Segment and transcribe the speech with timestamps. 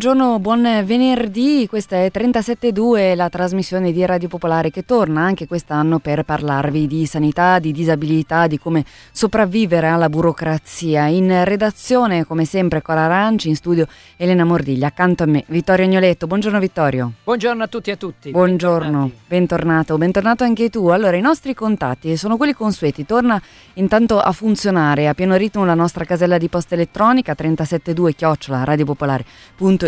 [0.00, 5.98] Buongiorno, buon venerdì, questa è 37.2, la trasmissione di Radio Popolare che torna anche quest'anno
[5.98, 8.82] per parlarvi di sanità, di disabilità, di come
[9.12, 11.04] sopravvivere alla burocrazia.
[11.08, 13.86] In redazione, come sempre, Cora Aranci, in studio
[14.16, 16.26] Elena Mordiglia, accanto a me Vittorio Agnoletto.
[16.26, 17.12] Buongiorno Vittorio.
[17.22, 18.30] Buongiorno a tutti e a tutti.
[18.30, 20.86] Buongiorno, bentornato, bentornato anche tu.
[20.86, 23.38] Allora, i nostri contatti sono quelli consueti, torna
[23.74, 28.86] intanto a funzionare a pieno ritmo la nostra casella di posta elettronica 372 chiocciola Radio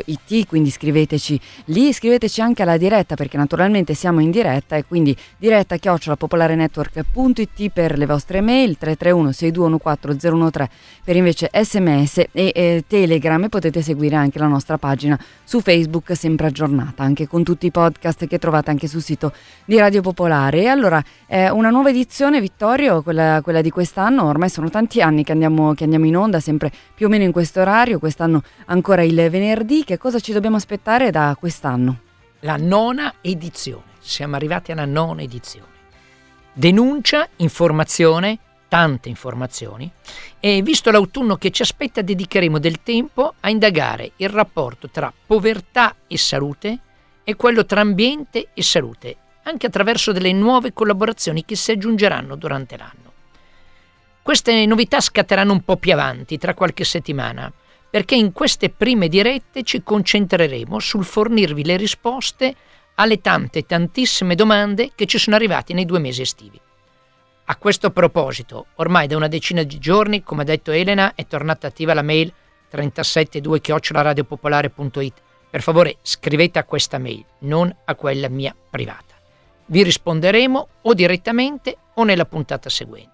[0.03, 5.17] Popolare.it, quindi scriveteci lì, scriveteci anche alla diretta perché naturalmente siamo in diretta e quindi
[5.39, 10.71] diretta chiocciolapopolarenetwork.it per le vostre mail 331 6214 013
[11.05, 16.17] per invece sms e eh, telegram e potete seguire anche la nostra pagina su Facebook
[16.17, 19.33] sempre aggiornata anche con tutti i podcast che trovate anche sul sito
[19.65, 20.63] di Radio Popolare.
[20.63, 25.25] E allora eh, una nuova edizione Vittorio, quella, quella, di quest'anno, ormai sono tanti anni
[25.25, 29.03] che andiamo, che andiamo in onda sempre più o meno in questo orario, quest'anno ancora
[29.03, 32.01] il venerdì, che cosa ci dobbiamo aspettare da quest'anno?
[32.41, 35.67] La nona edizione, siamo arrivati alla nona edizione.
[36.55, 39.91] Denuncia, informazione, tante informazioni
[40.41, 45.95] e visto l'autunno che ci aspetta dedicheremo del tempo a indagare il rapporto tra povertà
[46.07, 46.79] e salute
[47.23, 52.79] e quello tra ambiente e salute, anche attraverso delle nuove collaborazioni che si aggiungeranno durante
[52.79, 53.13] l'anno.
[54.23, 57.53] Queste novità scatteranno un po' più avanti, tra qualche settimana,
[57.93, 62.55] perché in queste prime dirette ci concentreremo sul fornirvi le risposte
[62.95, 66.59] alle tante tantissime domande che ci sono arrivate nei due mesi estivi.
[67.45, 71.67] A questo proposito, ormai da una decina di giorni, come ha detto Elena, è tornata
[71.67, 72.33] attiva la mail
[72.73, 75.15] 372-radiopopolare.it.
[75.51, 79.15] Per favore scrivete a questa mail, non a quella mia privata.
[79.67, 83.12] Vi risponderemo o direttamente o nella puntata seguente.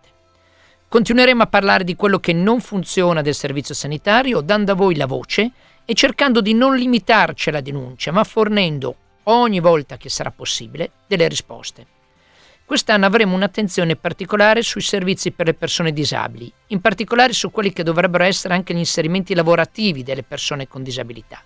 [0.91, 5.05] Continueremo a parlare di quello che non funziona del servizio sanitario, dando a voi la
[5.05, 5.51] voce
[5.85, 11.29] e cercando di non limitarci alla denuncia, ma fornendo ogni volta che sarà possibile delle
[11.29, 11.87] risposte.
[12.65, 17.83] Quest'anno avremo un'attenzione particolare sui servizi per le persone disabili, in particolare su quelli che
[17.83, 21.43] dovrebbero essere anche gli inserimenti lavorativi delle persone con disabilità.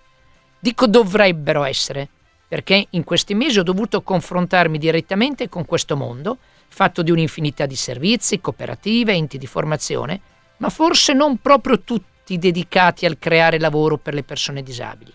[0.57, 2.07] Dico dovrebbero essere,
[2.47, 6.37] perché in questi mesi ho dovuto confrontarmi direttamente con questo mondo
[6.73, 10.19] fatto di un'infinità di servizi, cooperative, enti di formazione,
[10.57, 15.13] ma forse non proprio tutti dedicati al creare lavoro per le persone disabili.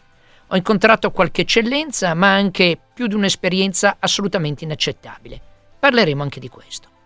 [0.50, 5.40] Ho incontrato qualche eccellenza, ma anche più di un'esperienza assolutamente inaccettabile.
[5.80, 6.97] Parleremo anche di questo.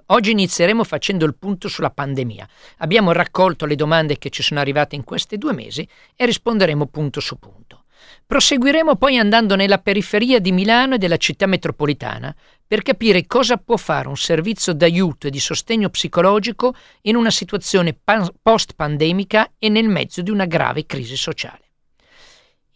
[0.07, 2.47] Oggi inizieremo facendo il punto sulla pandemia.
[2.77, 7.19] Abbiamo raccolto le domande che ci sono arrivate in questi due mesi e risponderemo punto
[7.19, 7.83] su punto.
[8.27, 12.35] Proseguiremo poi andando nella periferia di Milano e della città metropolitana
[12.67, 17.95] per capire cosa può fare un servizio d'aiuto e di sostegno psicologico in una situazione
[18.41, 21.64] post-pandemica e nel mezzo di una grave crisi sociale.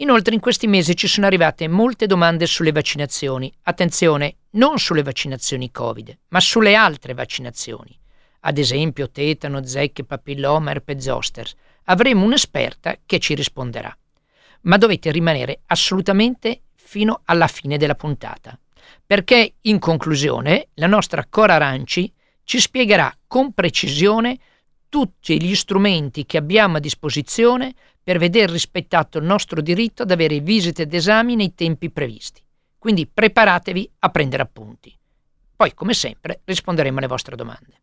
[0.01, 3.51] Inoltre in questi mesi ci sono arrivate molte domande sulle vaccinazioni.
[3.63, 7.98] Attenzione, non sulle vaccinazioni Covid, ma sulle altre vaccinazioni.
[8.42, 11.51] Ad esempio tetano, zecche, papilloma, herpes zoster.
[11.86, 13.96] Avremo un'esperta che ci risponderà.
[14.62, 18.57] Ma dovete rimanere assolutamente fino alla fine della puntata,
[19.06, 22.10] perché in conclusione la nostra Cora Aranci
[22.45, 24.38] ci spiegherà con precisione
[24.88, 27.74] tutti gli strumenti che abbiamo a disposizione
[28.10, 32.42] per veder rispettato il nostro diritto ad avere visite ed esami nei tempi previsti.
[32.80, 34.92] Quindi preparatevi a prendere appunti.
[35.56, 37.82] Poi, come sempre, risponderemo alle vostre domande.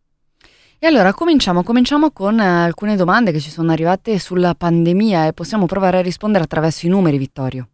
[0.81, 5.33] E allora cominciamo, cominciamo con eh, alcune domande che ci sono arrivate sulla pandemia e
[5.33, 7.69] possiamo provare a rispondere attraverso i numeri, Vittorio.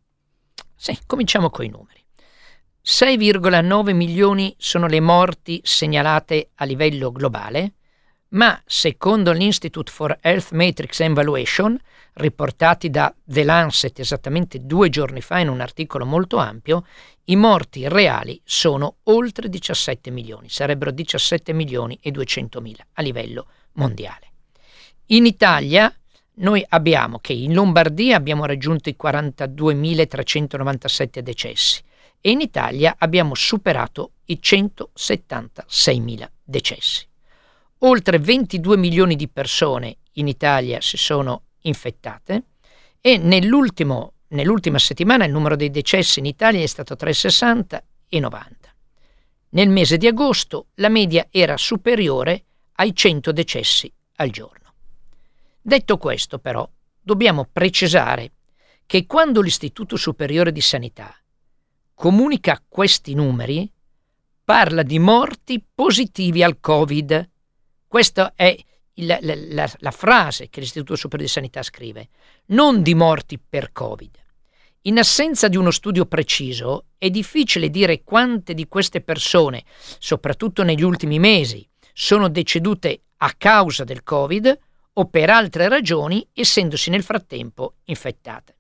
[0.77, 2.05] Sì, cominciamo con i numeri.
[2.85, 7.77] 6,9 milioni sono le morti segnalate a livello globale,
[8.33, 11.79] ma secondo l'Institute for Health Matrix Evaluation,
[12.15, 16.85] riportati da The Lancet esattamente due giorni fa in un articolo molto ampio,
[17.25, 23.47] i morti reali sono oltre 17 milioni, sarebbero 17 milioni e 200 mila a livello
[23.73, 24.31] mondiale.
[25.07, 25.95] In Italia
[26.35, 31.83] noi abbiamo che in Lombardia abbiamo raggiunto i 42.397 decessi
[32.21, 37.11] e in Italia abbiamo superato i 176.000 decessi.
[37.85, 42.45] Oltre 22 milioni di persone in Italia si sono infettate
[43.01, 48.17] e nell'ultima settimana il numero dei decessi in Italia è stato tra i 60 e
[48.17, 48.73] i 90.
[49.51, 52.45] Nel mese di agosto la media era superiore
[52.75, 54.75] ai 100 decessi al giorno.
[55.61, 56.69] Detto questo, però,
[57.01, 58.31] dobbiamo precisare
[58.87, 61.13] che quando l'Istituto Superiore di Sanità
[61.95, 63.69] comunica questi numeri,
[64.45, 67.31] parla di morti positivi al Covid.
[67.93, 68.57] Questa è
[68.95, 72.09] il, la, la, la frase che l'Istituto Superiore di Sanità scrive,
[72.47, 74.17] non di morti per Covid.
[74.85, 79.65] In assenza di uno studio preciso, è difficile dire quante di queste persone,
[79.99, 84.59] soprattutto negli ultimi mesi, sono decedute a causa del Covid
[84.95, 88.57] o per altre ragioni essendosi nel frattempo infettate.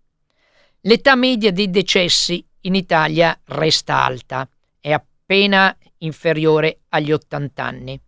[0.82, 4.46] L'età media dei decessi in Italia resta alta,
[4.78, 7.98] è appena inferiore agli 80 anni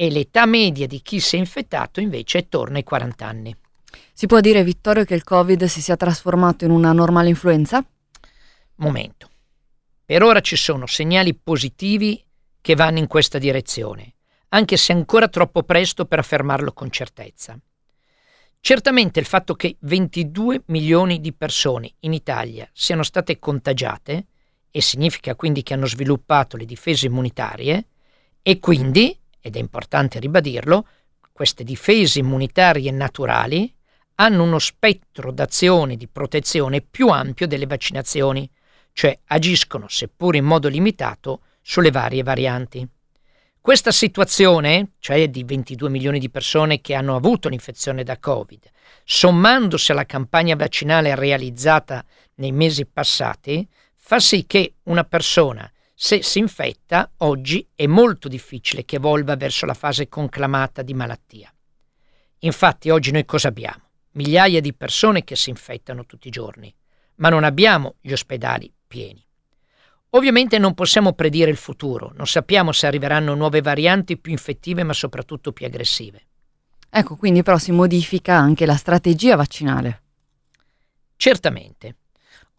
[0.00, 3.54] e l'età media di chi si è infettato invece è attorno ai 40 anni.
[4.14, 7.84] Si può dire, Vittorio, che il Covid si sia trasformato in una normale influenza?
[8.76, 9.28] Momento.
[10.04, 12.24] Per ora ci sono segnali positivi
[12.62, 14.14] che vanno in questa direzione
[14.50, 17.58] anche se ancora troppo presto per affermarlo con certezza.
[18.60, 24.26] Certamente il fatto che 22 milioni di persone in Italia siano state contagiate,
[24.72, 27.86] e significa quindi che hanno sviluppato le difese immunitarie,
[28.42, 30.86] e quindi, ed è importante ribadirlo,
[31.32, 33.74] queste difese immunitarie naturali
[34.16, 38.48] hanno uno spettro d'azione di protezione più ampio delle vaccinazioni,
[38.92, 42.86] cioè agiscono, seppur in modo limitato, sulle varie varianti.
[43.62, 48.70] Questa situazione, cioè di 22 milioni di persone che hanno avuto l'infezione da Covid,
[49.04, 52.04] sommandosi alla campagna vaccinale realizzata
[52.36, 53.66] nei mesi passati,
[53.96, 55.70] fa sì che una persona,
[56.02, 61.52] se si infetta, oggi è molto difficile che evolva verso la fase conclamata di malattia.
[62.38, 63.82] Infatti oggi noi cosa abbiamo?
[64.12, 66.74] Migliaia di persone che si infettano tutti i giorni,
[67.16, 69.22] ma non abbiamo gli ospedali pieni.
[70.12, 74.94] Ovviamente non possiamo predire il futuro, non sappiamo se arriveranno nuove varianti più infettive ma
[74.94, 76.28] soprattutto più aggressive.
[76.88, 80.02] Ecco, quindi però si modifica anche la strategia vaccinale.
[81.16, 81.96] Certamente.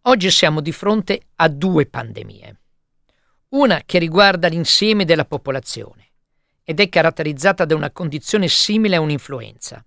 [0.01, 2.60] Oggi siamo di fronte a due pandemie.
[3.51, 6.11] Una che riguarda l'insieme della popolazione
[6.63, 9.83] ed è caratterizzata da una condizione simile a un'influenza,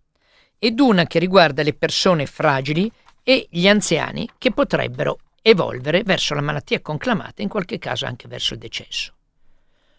[0.59, 2.93] ed una che riguarda le persone fragili
[3.23, 8.53] e gli anziani che potrebbero evolvere verso la malattia conclamata, in qualche caso anche verso
[8.53, 9.15] il decesso.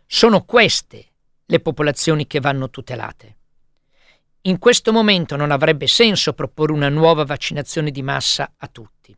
[0.06, 1.06] Sono queste
[1.44, 3.38] le popolazioni che vanno tutelate.
[4.42, 9.16] In questo momento non avrebbe senso proporre una nuova vaccinazione di massa a tutti.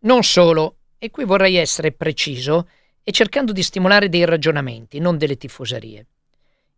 [0.00, 2.66] Non solo, e qui vorrei essere preciso
[3.02, 6.06] e cercando di stimolare dei ragionamenti, non delle tifoserie.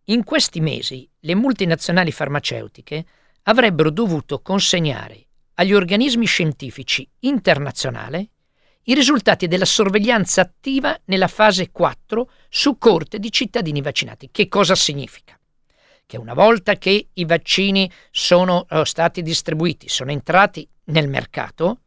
[0.07, 3.05] In questi mesi le multinazionali farmaceutiche
[3.45, 8.29] avrebbero dovuto consegnare agli organismi scientifici internazionali
[8.85, 14.31] i risultati della sorveglianza attiva nella fase 4 su corte di cittadini vaccinati.
[14.33, 15.39] Che cosa significa?
[16.05, 21.83] Che una volta che i vaccini sono eh, stati distribuiti, sono entrati nel mercato,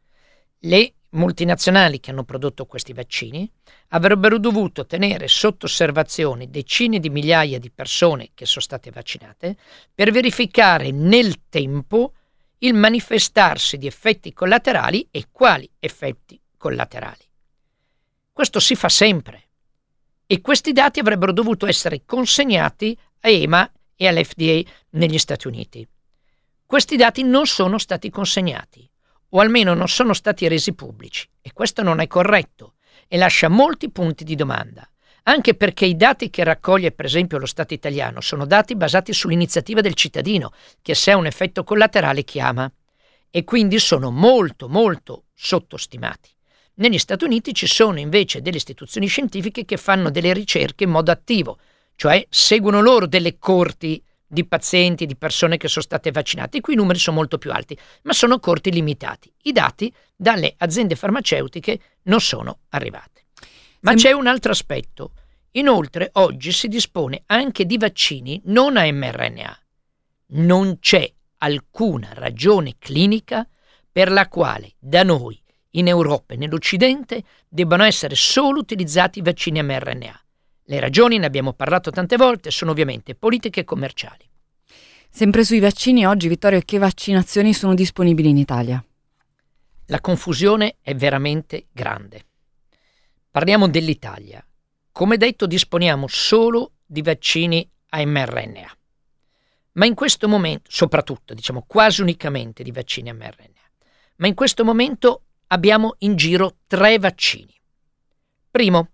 [0.60, 3.50] le multinazionali che hanno prodotto questi vaccini
[3.90, 9.58] avrebbero dovuto tenere sotto osservazione decine di migliaia di persone che sono state vaccinate
[9.94, 12.14] per verificare nel tempo
[12.60, 17.24] il manifestarsi di effetti collaterali e quali effetti collaterali.
[18.32, 19.44] Questo si fa sempre
[20.28, 25.88] e questi dati avrebbero dovuto essere consegnati a EMA e all'FDA negli Stati Uniti.
[26.66, 28.90] Questi dati non sono stati consegnati
[29.36, 31.28] o almeno non sono stati resi pubblici.
[31.42, 32.76] E questo non è corretto
[33.08, 34.90] e lascia molti punti di domanda.
[35.24, 39.82] Anche perché i dati che raccoglie per esempio lo Stato italiano sono dati basati sull'iniziativa
[39.82, 40.52] del cittadino,
[40.82, 42.72] che se ha un effetto collaterale chiama,
[43.30, 46.30] e quindi sono molto molto sottostimati.
[46.76, 51.12] Negli Stati Uniti ci sono invece delle istituzioni scientifiche che fanno delle ricerche in modo
[51.12, 51.58] attivo,
[51.96, 54.02] cioè seguono loro delle corti
[54.36, 56.62] di pazienti, di persone che sono state vaccinate.
[56.62, 59.34] Qui i numeri sono molto più alti, ma sono corti limitati.
[59.44, 63.24] I dati dalle aziende farmaceutiche non sono arrivati.
[63.82, 65.14] Ma c'è un altro aspetto.
[65.52, 69.60] Inoltre oggi si dispone anche di vaccini non a mRNA.
[70.28, 73.48] Non c'è alcuna ragione clinica
[73.92, 79.64] per la quale da noi, in Europa e nell'Occidente, debbano essere solo utilizzati i vaccini
[79.64, 80.20] mRNA.
[80.68, 84.25] Le ragioni, ne abbiamo parlato tante volte, sono ovviamente politiche e commerciali.
[85.16, 88.84] Sempre sui vaccini, oggi Vittorio, che vaccinazioni sono disponibili in Italia?
[89.86, 92.26] La confusione è veramente grande.
[93.32, 94.46] Parliamo dell'Italia.
[94.92, 98.78] Come detto, disponiamo solo di vaccini a mRNA.
[99.72, 103.62] Ma in questo momento, soprattutto, diciamo quasi unicamente di vaccini a mRNA,
[104.18, 107.58] ma in questo momento abbiamo in giro tre vaccini.
[108.52, 108.90] Primo,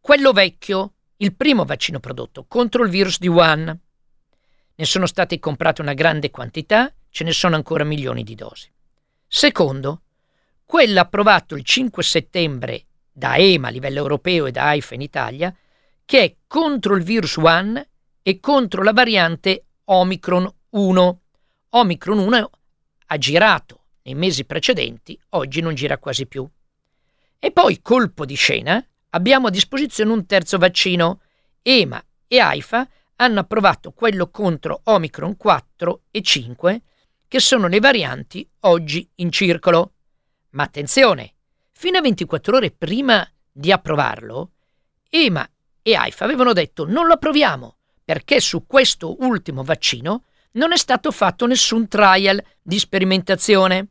[0.00, 3.78] quello vecchio, il primo vaccino prodotto contro il virus di Wuhan,
[4.78, 8.70] ne sono state comprate una grande quantità, ce ne sono ancora milioni di dosi.
[9.26, 10.02] Secondo,
[10.64, 15.56] quello approvato il 5 settembre da EMA a livello europeo e da AIFA in Italia,
[16.04, 17.88] che è contro il virus One
[18.22, 21.20] e contro la variante Omicron 1.
[21.70, 22.50] Omicron 1
[23.06, 26.48] ha girato nei mesi precedenti, oggi non gira quasi più.
[27.40, 31.22] E poi, colpo di scena, abbiamo a disposizione un terzo vaccino.
[31.62, 32.88] EMA e AIFA
[33.20, 36.82] hanno approvato quello contro Omicron 4 e 5,
[37.26, 39.92] che sono le varianti oggi in circolo.
[40.50, 41.34] Ma attenzione,
[41.72, 44.52] fino a 24 ore prima di approvarlo,
[45.10, 45.48] EMA
[45.82, 51.10] e AIFA avevano detto non lo approviamo perché su questo ultimo vaccino non è stato
[51.10, 53.88] fatto nessun trial di sperimentazione.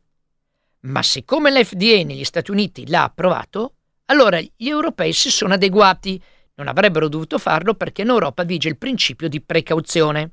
[0.80, 3.74] Ma siccome l'FDA negli Stati Uniti l'ha approvato,
[4.06, 6.20] allora gli europei si sono adeguati
[6.58, 10.32] non avrebbero dovuto farlo perché in Europa vige il principio di precauzione.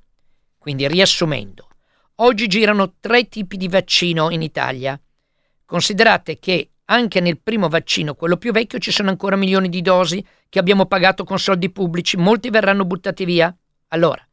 [0.58, 1.68] Quindi riassumendo,
[2.16, 5.00] oggi girano tre tipi di vaccino in Italia.
[5.64, 10.26] Considerate che anche nel primo vaccino, quello più vecchio, ci sono ancora milioni di dosi
[10.50, 13.56] che abbiamo pagato con soldi pubblici, molti verranno buttati via.
[13.90, 14.28] Allora,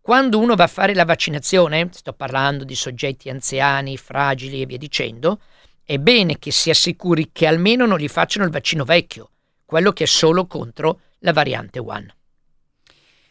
[0.00, 4.78] quando uno va a fare la vaccinazione, sto parlando di soggetti anziani, fragili e via
[4.78, 5.40] dicendo,
[5.82, 9.30] è bene che si assicuri che almeno non gli facciano il vaccino vecchio,
[9.66, 12.14] quello che è solo contro la variante One.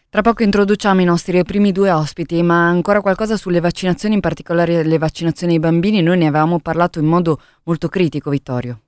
[0.10, 4.84] Tra poco introduciamo i nostri primi due ospiti, ma ancora qualcosa sulle vaccinazioni, in particolare
[4.84, 6.02] le vaccinazioni ai bambini.
[6.02, 8.80] Noi ne avevamo parlato in modo molto critico, Vittorio.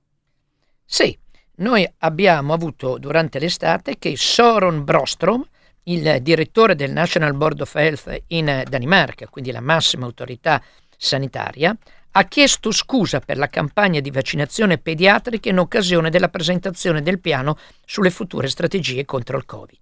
[0.84, 1.18] Sì,
[1.56, 5.44] noi abbiamo avuto durante l'estate che Soron Brostrom,
[5.82, 10.62] il direttore del National Board of Health in Danimarca, quindi la massima autorità
[10.96, 11.76] sanitaria,
[12.12, 17.56] ha chiesto scusa per la campagna di vaccinazione pediatrica in occasione della presentazione del piano
[17.84, 19.78] sulle future strategie contro il Covid.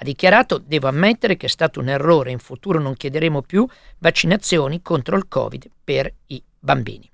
[0.00, 3.66] Ha dichiarato, devo ammettere che è stato un errore, in futuro non chiederemo più
[3.98, 7.10] vaccinazioni contro il Covid per i bambini.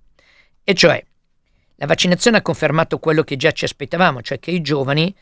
[0.63, 1.03] E cioè,
[1.77, 5.15] la vaccinazione ha confermato quello che già ci aspettavamo, cioè che i giovani,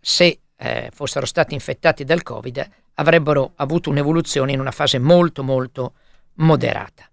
[0.00, 5.94] se eh, fossero stati infettati dal Covid, avrebbero avuto un'evoluzione in una fase molto molto
[6.34, 7.08] moderata.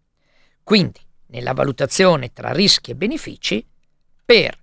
[0.64, 3.66] Quindi, nella valutazione tra rischi e benefici,
[4.26, 4.58] per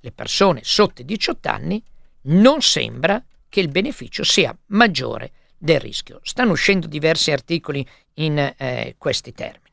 [0.00, 1.82] le persone sotto i 18 anni
[2.22, 6.20] non sembra che il beneficio sia maggiore del rischio.
[6.22, 9.67] Stanno uscendo diversi articoli in eh, questi termini.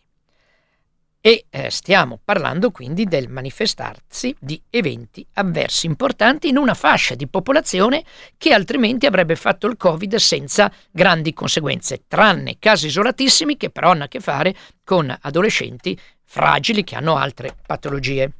[1.28, 7.26] E eh, stiamo parlando quindi del manifestarsi di eventi avversi importanti in una fascia di
[7.26, 8.04] popolazione
[8.38, 14.04] che altrimenti avrebbe fatto il Covid senza grandi conseguenze, tranne casi isolatissimi che però hanno
[14.04, 18.32] a che fare con adolescenti fragili che hanno altre patologie.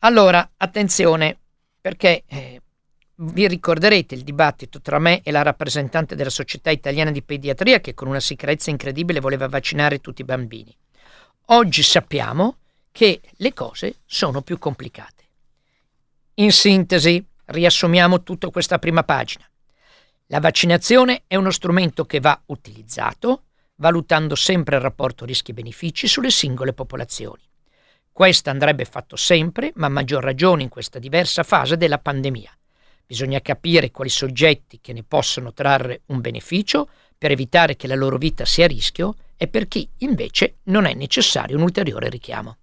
[0.00, 1.38] Allora, attenzione,
[1.80, 2.60] perché eh,
[3.18, 7.94] vi ricorderete il dibattito tra me e la rappresentante della Società Italiana di Pediatria che
[7.94, 10.76] con una sicurezza incredibile voleva vaccinare tutti i bambini.
[11.50, 12.58] Oggi sappiamo
[12.92, 15.24] che le cose sono più complicate.
[16.34, 19.48] In sintesi, riassumiamo tutta questa prima pagina.
[20.26, 23.44] La vaccinazione è uno strumento che va utilizzato,
[23.76, 27.42] valutando sempre il rapporto rischi-benefici sulle singole popolazioni.
[28.12, 32.54] Questo andrebbe fatto sempre, ma a maggior ragione in questa diversa fase della pandemia.
[33.06, 38.18] Bisogna capire quali soggetti che ne possono trarre un beneficio per evitare che la loro
[38.18, 42.56] vita sia a rischio e per chi invece non è necessario un ulteriore richiamo.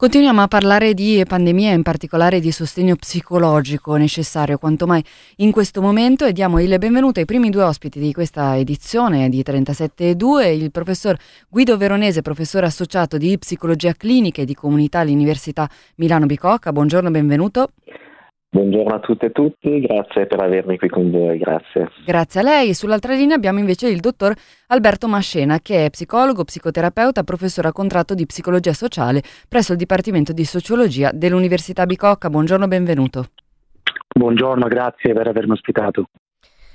[0.00, 5.04] Continuiamo a parlare di pandemia in particolare di sostegno psicologico necessario quanto mai
[5.36, 9.42] in questo momento e diamo il benvenuto ai primi due ospiti di questa edizione di
[9.46, 11.18] 37.2, il professor
[11.50, 16.72] Guido Veronese, professore associato di psicologia clinica e di comunità all'Università Milano Bicocca.
[16.72, 17.72] Buongiorno, benvenuto.
[18.52, 21.88] Buongiorno a tutte e tutti, grazie per avermi qui con voi, grazie.
[22.04, 22.74] Grazie a lei.
[22.74, 24.34] Sull'altra linea abbiamo invece il dottor
[24.66, 30.32] Alberto Mascena, che è psicologo, psicoterapeuta, professore a contratto di psicologia sociale presso il Dipartimento
[30.32, 32.28] di Sociologia dell'Università Bicocca.
[32.28, 33.26] Buongiorno, benvenuto.
[34.12, 36.06] Buongiorno, grazie per avermi ospitato.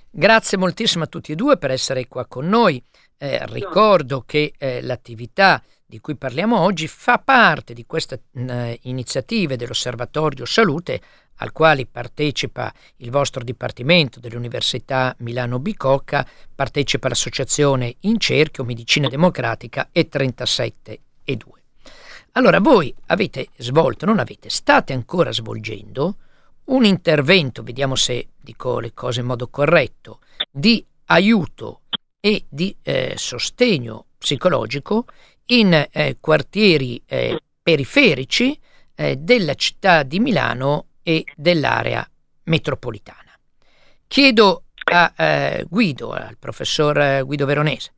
[0.10, 2.82] Grazie moltissimo a tutti e due per essere qua con noi.
[3.17, 5.62] Eh, ricordo che eh, l'attività
[5.96, 11.02] di cui parliamo oggi fa parte di queste eh, iniziative dell'Osservatorio Salute
[11.36, 19.88] al quale partecipa il vostro Dipartimento dell'Università Milano Bicocca, partecipa l'associazione In Cerchio Medicina Democratica
[19.94, 21.52] e 37 e 2.
[22.34, 26.18] Allora voi avete svolto, non avete, state ancora svolgendo
[26.66, 30.20] un intervento, vediamo se dico le cose in modo corretto,
[30.52, 31.82] di aiuto
[32.25, 35.05] e di eh, sostegno psicologico
[35.50, 38.60] in eh, quartieri eh, periferici
[38.96, 42.03] eh, della città di Milano e dell'area
[42.46, 43.38] metropolitana.
[44.08, 47.94] Chiedo a eh, Guido, al professor Guido Veronese,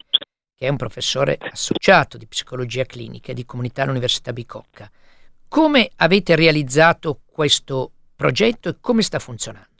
[0.57, 4.91] che è un professore associato di psicologia clinica e di comunità all'Università Bicocca,
[5.47, 9.76] come avete realizzato questo progetto e come sta funzionando?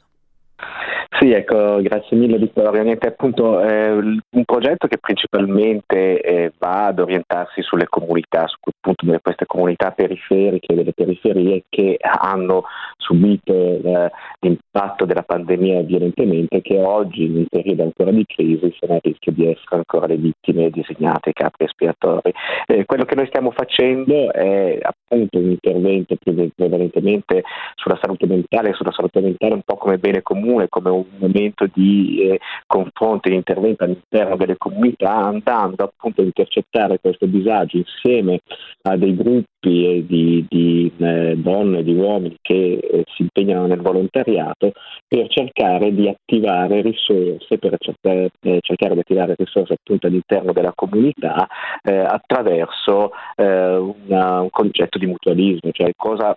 [1.20, 2.80] Sì, ecco, grazie mille Vittorio.
[2.80, 9.18] Niente, appunto è un progetto che principalmente eh, va ad orientarsi sulle comunità, su appunto
[9.20, 12.62] queste comunità periferiche, delle periferie che hanno
[12.96, 14.10] subito eh,
[14.40, 19.32] l'impatto della pandemia violentemente che oggi in un periodo ancora di crisi sono a rischio
[19.32, 22.32] di essere ancora le vittime disegnate capi espiatori.
[22.66, 26.16] Eh, quello che noi stiamo facendo è appunto un intervento
[26.54, 27.42] prevalentemente
[27.74, 32.20] sulla salute mentale, sulla salute mentale un po' come bene comune, come un momento di
[32.22, 38.40] eh, confronto e di intervento all'interno delle comunità, andando appunto a intercettare questo disagio insieme
[38.82, 43.80] a dei gruppi di, di eh, donne e di uomini che eh, si impegnano nel
[43.80, 44.72] volontariato
[45.06, 50.72] per cercare di attivare risorse, per cercare, eh, cercare di attivare risorse appunto all'interno della
[50.74, 51.46] comunità
[51.82, 56.36] eh, attraverso eh, una, un concetto di mutualismo, cioè cosa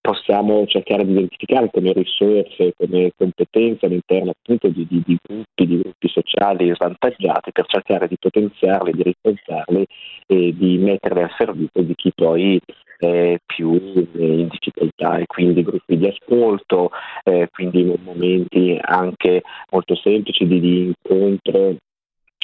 [0.00, 5.78] possiamo cercare di identificare come risorse, come competenze all'interno appunto di, di, di, gruppi, di
[5.80, 9.86] gruppi sociali svantaggiati per cercare di potenziarle, di rinforzarle
[10.26, 12.60] e di metterle a servizio di chi poi
[12.98, 15.18] è più in difficoltà.
[15.18, 16.90] E quindi gruppi di ascolto,
[17.24, 21.76] eh, quindi momenti anche molto semplici di, di incontro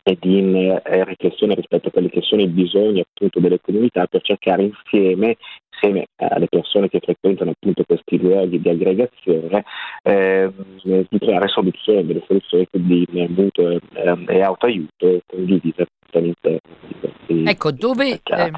[0.08, 4.22] e di eh, riflessione rispetto a quelli che sono i bisogni appunto delle comunità per
[4.22, 5.36] cercare insieme
[5.76, 9.64] insieme alle persone che frequentano appunto questi luoghi di aggregazione
[10.02, 10.50] eh,
[10.82, 17.44] di creare soluzioni, delle soluzioni di mutuo e, eh, e autoaiuto condivise all'interno di questi
[17.46, 18.52] Ecco, dove eh,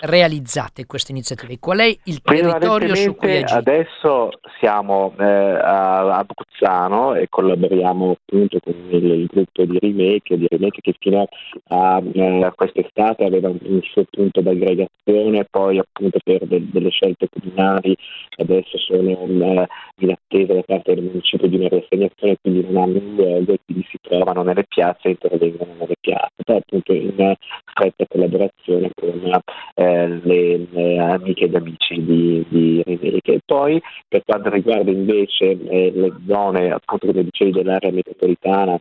[0.00, 1.58] realizzate queste iniziative?
[1.58, 3.54] Qual è il territorio su cui agite?
[3.54, 10.36] Adesso siamo eh, a, a Bruzzano e collaboriamo appunto con il, il, gruppo di Remake,
[10.36, 11.26] di Remake che fino
[11.68, 17.28] a, eh, quest'estate aveva un, un, suo punto d'aggregazione, poi appunto per de, delle scelte
[17.28, 17.96] comunali
[18.36, 19.66] adesso sono eh,
[19.98, 23.60] in attesa da parte del municipio di una riassegnazione, quindi non hanno un luogo e
[23.64, 29.40] quindi si trovano nelle piazze e intervengono nelle piazze, poi appunto in stretta collaborazione con
[29.74, 33.32] eh, le, le, amiche ed amici di, di Rimerica.
[33.32, 38.80] E poi per quanto riguarda invece eh, le zone, appunto come dicevi, dell'area metropolitana,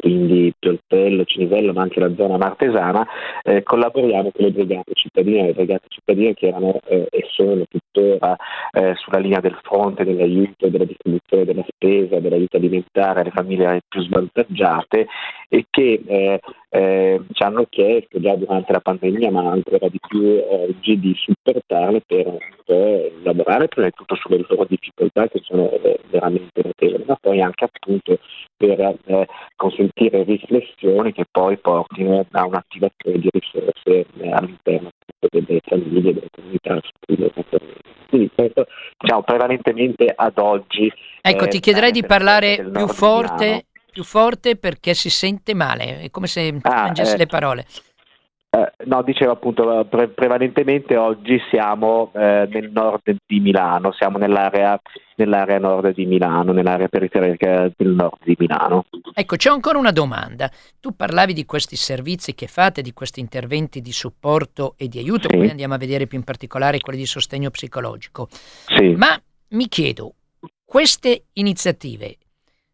[0.00, 3.06] quindi Pioltello, Cinivello, ma anche la zona martesana,
[3.42, 7.64] eh, collaboriamo con le brigate cittadine, le brigate cittadine che erano eh, e sono
[7.98, 8.36] tuttora
[8.72, 14.02] eh, sulla linea del fronte dell'aiuto, della distribuzione della spesa, dell'aiuto alimentare alle famiglie più
[14.02, 15.06] svantaggiate
[15.48, 20.42] e che eh, eh, ci hanno chiesto già durante la pandemia, ma ancora di più
[20.48, 22.38] oggi, di supportarle per
[23.22, 27.64] lavorare prima di tutto sulle loro difficoltà che sono eh, veramente notevoli, ma poi anche
[27.64, 28.18] appunto
[28.56, 34.90] per eh, consentire riflessioni che poi portino a un'attivazione di risorse eh, all'interno
[35.30, 37.30] delle famiglie, delle comunità su cui noi
[38.08, 38.66] quindi questo
[38.98, 40.90] diciamo prevalentemente ad oggi.
[41.20, 46.26] Ecco, ti chiederei di parlare più forte, più forte perché si sente male, è come
[46.26, 47.66] se ah, mangiasse eh, le parole.
[48.50, 54.80] Eh, no, dicevo appunto, pre- prevalentemente oggi siamo eh, nel nord di Milano, siamo nell'area,
[55.18, 58.86] nell'area, nord di Milano, nell'area periferica del nord di Milano.
[59.12, 60.50] Ecco, c'è ancora una domanda.
[60.80, 65.28] Tu parlavi di questi servizi che fate, di questi interventi di supporto e di aiuto,
[65.28, 65.36] sì.
[65.36, 68.28] poi andiamo a vedere più in particolare quelli di sostegno psicologico.
[68.30, 68.94] Sì.
[68.96, 70.14] Ma mi chiedo,
[70.64, 72.16] queste iniziative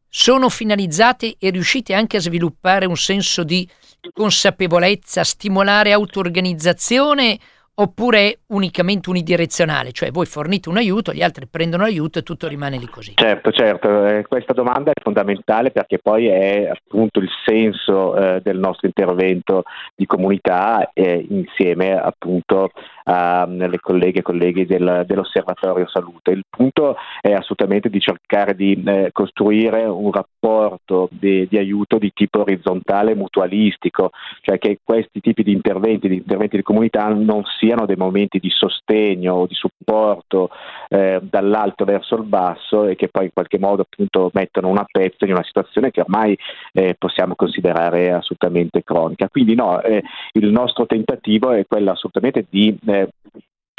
[0.09, 3.69] sono finalizzate e riuscite anche a sviluppare un senso di
[4.13, 7.39] consapevolezza, stimolare auto-organizzazione
[7.77, 12.47] oppure è unicamente unidirezionale, cioè voi fornite un aiuto, gli altri prendono l'aiuto e tutto
[12.47, 13.13] rimane lì così?
[13.17, 18.59] Certo, certo, eh, questa domanda è fondamentale perché poi è appunto il senso eh, del
[18.59, 22.71] nostro intervento di comunità eh, insieme appunto
[23.05, 26.31] alle colleghe e colleghi del, dell'Osservatorio Salute.
[26.31, 32.13] Il punto è assolutamente di cercare di eh, costruire un rapporto di, di, aiuto di
[32.15, 37.87] tipo orizzontale mutualistico, cioè che questi tipi di interventi, di interventi di comunità non siano
[37.87, 40.51] dei momenti di sostegno o di supporto
[40.89, 45.25] eh, dall'alto verso il basso e che poi in qualche modo appunto mettono una pezza
[45.27, 46.37] in una situazione che ormai
[46.73, 49.29] eh, possiamo considerare assolutamente cronica.
[49.29, 52.94] Quindi no, eh, il nostro tentativo è quello assolutamente di eh,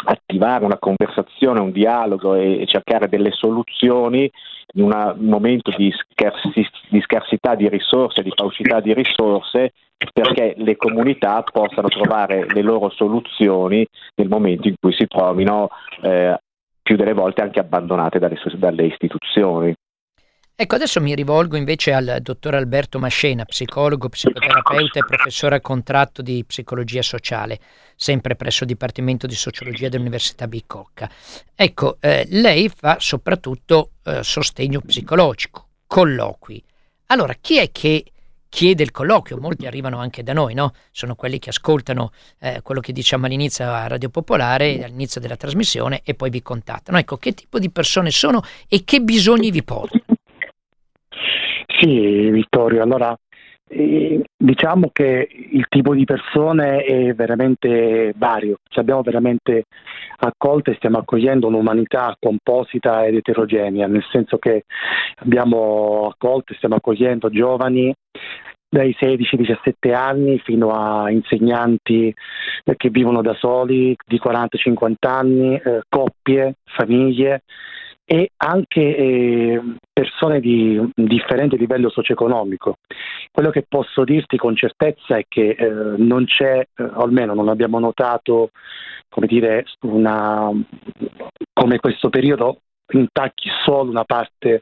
[0.06, 4.30] attivare una conversazione, un dialogo e, cercare delle soluzioni
[4.74, 9.74] in un momento di, scarsi, di scarsità di risorse, di paucità di risorse,
[10.12, 15.70] perché le comunità possano trovare le loro soluzioni nel momento in cui si trovino
[16.02, 16.38] eh,
[16.82, 19.74] più delle volte anche abbandonate dalle, dalle istituzioni.
[20.58, 26.22] Ecco, adesso mi rivolgo invece al dottor Alberto Mascena, psicologo, psicoterapeuta e professore a contratto
[26.22, 27.60] di psicologia sociale,
[27.98, 31.10] sempre presso il Dipartimento di Sociologia dell'Università Bicocca.
[31.54, 36.64] Ecco, eh, lei fa soprattutto eh, sostegno psicologico, colloqui.
[37.08, 38.06] Allora, chi è che
[38.48, 39.38] chiede il colloquio?
[39.38, 40.72] Molti arrivano anche da noi, no?
[40.90, 46.00] Sono quelli che ascoltano eh, quello che diciamo all'inizio a Radio Popolare, all'inizio della trasmissione
[46.06, 46.98] e poi vi contattano.
[46.98, 50.15] Ecco, che tipo di persone sono e che bisogni vi portano?
[51.86, 53.16] Sì, Vittorio, allora
[53.70, 59.66] eh, diciamo che il tipo di persone è veramente vario, ci abbiamo veramente
[60.18, 64.64] accolto e stiamo accogliendo un'umanità composita ed eterogenea, nel senso che
[65.18, 67.94] abbiamo accolto e stiamo accogliendo giovani
[68.68, 72.12] dai 16-17 anni fino a insegnanti
[72.78, 77.44] che vivono da soli di 40-50 anni, eh, coppie, famiglie
[78.06, 82.78] e anche eh, persone di differente livello socio-economico.
[83.32, 87.50] Quello che posso dirti con certezza è che eh, non c'è, eh, o almeno non
[87.50, 88.52] abbiamo notato,
[89.10, 90.52] come dire, una,
[91.52, 92.60] come questo periodo
[92.94, 94.62] intacchi solo una parte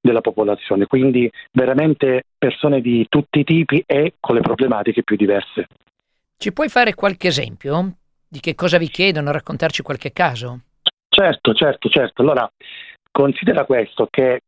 [0.00, 5.66] della popolazione, quindi veramente persone di tutti i tipi e con le problematiche più diverse.
[6.38, 7.96] Ci puoi fare qualche esempio
[8.28, 10.60] di che cosa vi chiedono, raccontarci qualche caso?
[11.16, 12.20] Certo, certo, certo.
[12.20, 12.46] Allora,
[13.10, 14.42] considera questo, che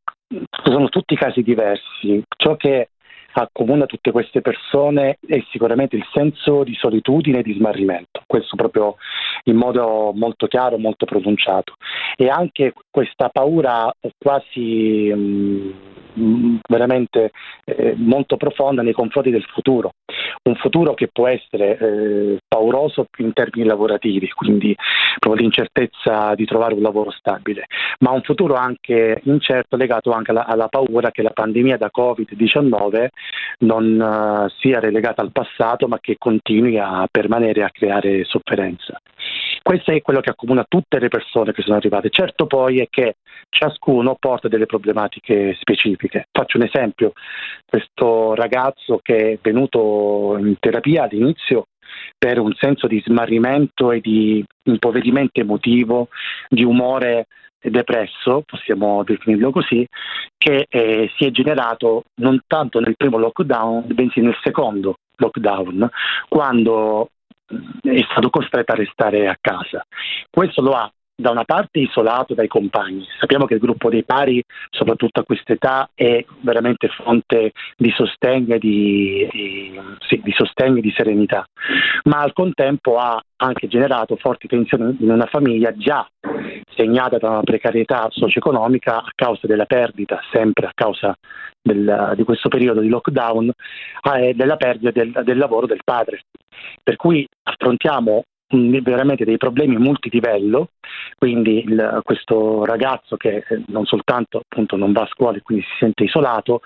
[0.62, 2.22] sono tutti casi diversi.
[2.36, 2.90] Ciò che
[3.32, 8.96] accomuna tutte queste persone è sicuramente il senso di solitudine e di smarrimento, questo proprio
[9.44, 11.74] in modo molto chiaro, molto pronunciato.
[12.16, 15.74] E anche questa paura quasi mh,
[16.18, 17.30] mm, veramente
[17.64, 19.92] eh, molto profonda nei confronti del futuro,
[20.44, 24.74] un futuro che può essere eh, pauroso in termini lavorativi, quindi
[25.18, 27.66] proprio l'incertezza di trovare un lavoro stabile,
[28.00, 33.08] ma un futuro anche incerto legato anche alla, alla paura che la pandemia da Covid-19
[33.58, 39.00] non uh, sia relegata al passato, ma che continui a permanere e a creare sofferenza.
[39.62, 42.10] Questo è quello che accomuna tutte le persone che sono arrivate.
[42.10, 43.16] Certo poi è che
[43.50, 46.28] ciascuno porta delle problematiche specifiche.
[46.30, 47.12] Faccio un esempio,
[47.66, 51.66] questo ragazzo che è venuto in terapia all'inizio
[52.16, 56.08] per un senso di smarrimento e di impoverimento emotivo,
[56.48, 57.26] di umore
[57.60, 59.86] depresso, possiamo definirlo così,
[60.36, 65.88] che eh, si è generato non tanto nel primo lockdown, bensì nel secondo lockdown,
[66.28, 67.10] quando
[67.82, 69.84] è stato costretto a restare a casa.
[70.30, 70.90] Questo lo ha
[71.20, 73.04] da una parte isolato dai compagni.
[73.18, 78.54] Sappiamo che il gruppo dei pari, soprattutto a questa età, è veramente fonte di sostegno
[78.54, 81.44] e di, di, sì, di, sostegno e di serenità,
[82.04, 86.08] ma al contempo ha anche generato forti tensioni in una famiglia già
[86.76, 91.16] segnata da una precarietà socio-economica a causa della perdita, sempre a causa
[91.60, 93.50] del, di questo periodo di lockdown,
[94.14, 96.20] eh, della perdita del, del lavoro del padre.
[96.80, 100.70] Per cui affrontiamo veramente dei problemi multilivello,
[101.18, 105.64] quindi il, questo ragazzo che eh, non soltanto appunto non va a scuola e quindi
[105.64, 106.60] si sente isolato,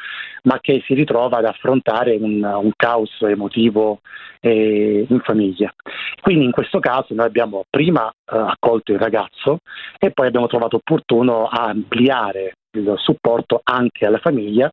[0.45, 4.01] ma che si ritrova ad affrontare un, un caos emotivo
[4.41, 5.73] eh, in famiglia.
[6.21, 9.59] Quindi in questo caso noi abbiamo prima eh, accolto il ragazzo
[9.99, 14.71] e poi abbiamo trovato opportuno ampliare il supporto anche alla famiglia,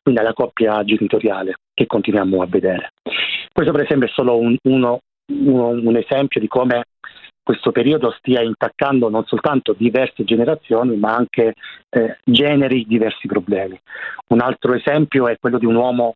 [0.00, 2.92] quindi alla coppia genitoriale che continuiamo a vedere.
[3.52, 6.84] Questo per esempio è solo un, uno un, un esempio di come
[7.42, 11.54] questo periodo stia intaccando non soltanto diverse generazioni, ma anche
[11.90, 13.78] eh, generi diversi problemi.
[14.28, 16.14] Un altro esempio è quello di un uomo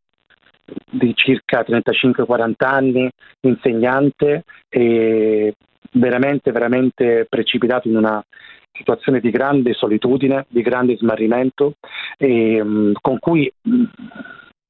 [0.90, 5.54] di circa 35-40 anni, insegnante e
[5.92, 8.24] veramente, veramente precipitato in una
[8.72, 11.74] situazione di grande solitudine, di grande smarrimento,
[12.18, 13.88] e, um, con cui um,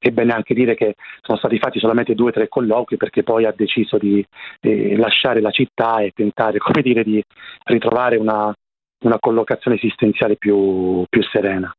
[0.07, 3.45] è bene anche dire che sono stati fatti solamente due o tre colloqui perché poi
[3.45, 4.25] ha deciso di
[4.61, 7.23] eh, lasciare la città e tentare come dire, di
[7.65, 8.53] ritrovare una,
[9.03, 11.71] una collocazione esistenziale più, più serena.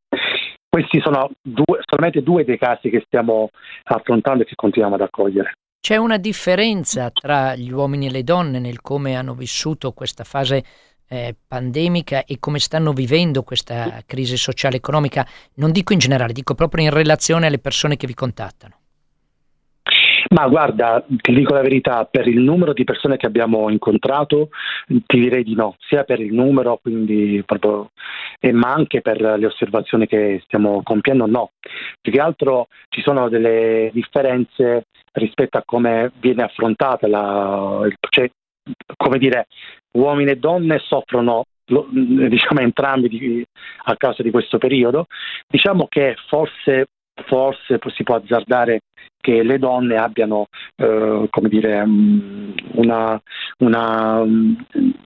[0.68, 3.48] Questi sono due, solamente due dei casi che stiamo
[3.84, 5.52] affrontando e che continuiamo ad accogliere.
[5.80, 10.62] C'è una differenza tra gli uomini e le donne nel come hanno vissuto questa fase
[11.08, 16.32] eh, pandemica e come stanno vivendo questa crisi sociale e economica, non dico in generale,
[16.32, 18.74] dico proprio in relazione alle persone che vi contattano.
[20.30, 24.50] Ma guarda, ti dico la verità, per il numero di persone che abbiamo incontrato
[24.86, 27.92] ti direi di no, sia per il numero, quindi proprio,
[28.38, 31.52] eh, ma anche per le osservazioni che stiamo compiendo, no.
[32.00, 38.30] Più che altro ci sono delle differenze rispetto a come viene affrontata la, cioè,
[38.96, 39.46] come dire,
[39.92, 43.46] uomini e donne soffrono diciamo entrambi di,
[43.84, 45.06] a causa di questo periodo.
[45.46, 46.86] Diciamo che forse
[47.26, 48.80] forse si può azzardare
[49.20, 53.20] che le donne abbiano eh, dire, mm, una,
[53.58, 54.54] una, mm,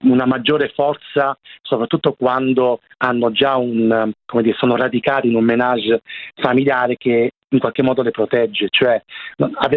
[0.03, 6.01] una, maggiore forza, soprattutto quando un, dire, sono radicati in un menage
[6.35, 8.99] familiare che in qualche modo le protegge, cioè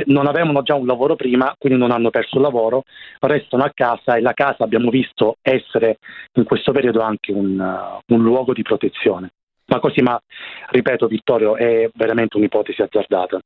[0.07, 2.85] non avevano già un lavoro prima, quindi non hanno perso il lavoro,
[3.21, 5.99] restano a casa e la casa abbiamo visto essere
[6.35, 7.59] in questo periodo anche un,
[8.07, 9.31] un luogo di protezione.
[9.67, 10.21] Ma così, ma
[10.71, 13.41] ripeto Vittorio, è veramente un'ipotesi azzardata.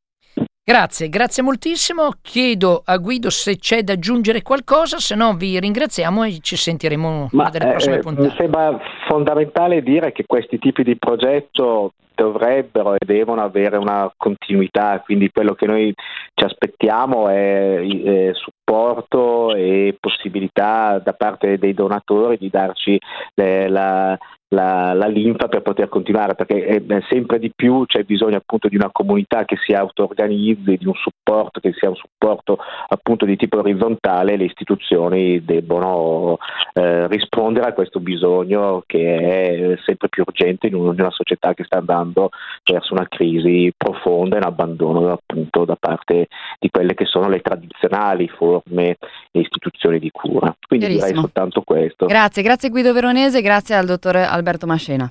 [0.63, 2.11] Grazie, grazie moltissimo.
[2.23, 7.31] Chiedo a Guido se c'è da aggiungere qualcosa, se no vi ringraziamo e ci sentiremo
[7.33, 8.29] Ma, delle prossime eh, puntate.
[8.29, 8.79] Mi sembra
[9.09, 15.55] fondamentale dire che questi tipi di progetto dovrebbero e devono avere una continuità, quindi quello
[15.55, 15.93] che noi
[16.35, 22.97] ci aspettiamo è, è supporto e possibilità da parte dei donatori di darci
[23.35, 24.19] le, la,
[24.53, 28.69] la, la, linfa per poter continuare, perché è, è sempre di più c'è bisogno appunto
[28.69, 32.59] di una comunità che si auto-organizzi, di un supporto che sia un supporto
[32.89, 36.39] appunto di tipo orizzontale, le istituzioni debbono
[36.73, 41.79] eh, rispondere a questo bisogno che è sempre più urgente in una società che sta
[41.79, 42.31] andando
[42.65, 46.27] verso una crisi profonda e un abbandono appunto da parte
[46.59, 48.97] di quelle che sono le tradizionali forme
[49.31, 50.55] e istituzioni di cura.
[50.67, 52.07] Quindi direi soltanto questo.
[52.07, 55.11] Grazie, grazie Guido Veronese, grazie al dottor Alberto Mascena.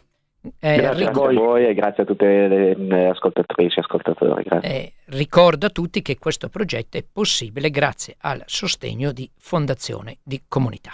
[0.60, 4.46] Eh, grazie a voi e grazie a tutte le ascoltatrici e ascoltatori.
[4.62, 10.42] Eh, ricordo a tutti che questo progetto è possibile grazie al sostegno di Fondazione di
[10.48, 10.94] Comunità.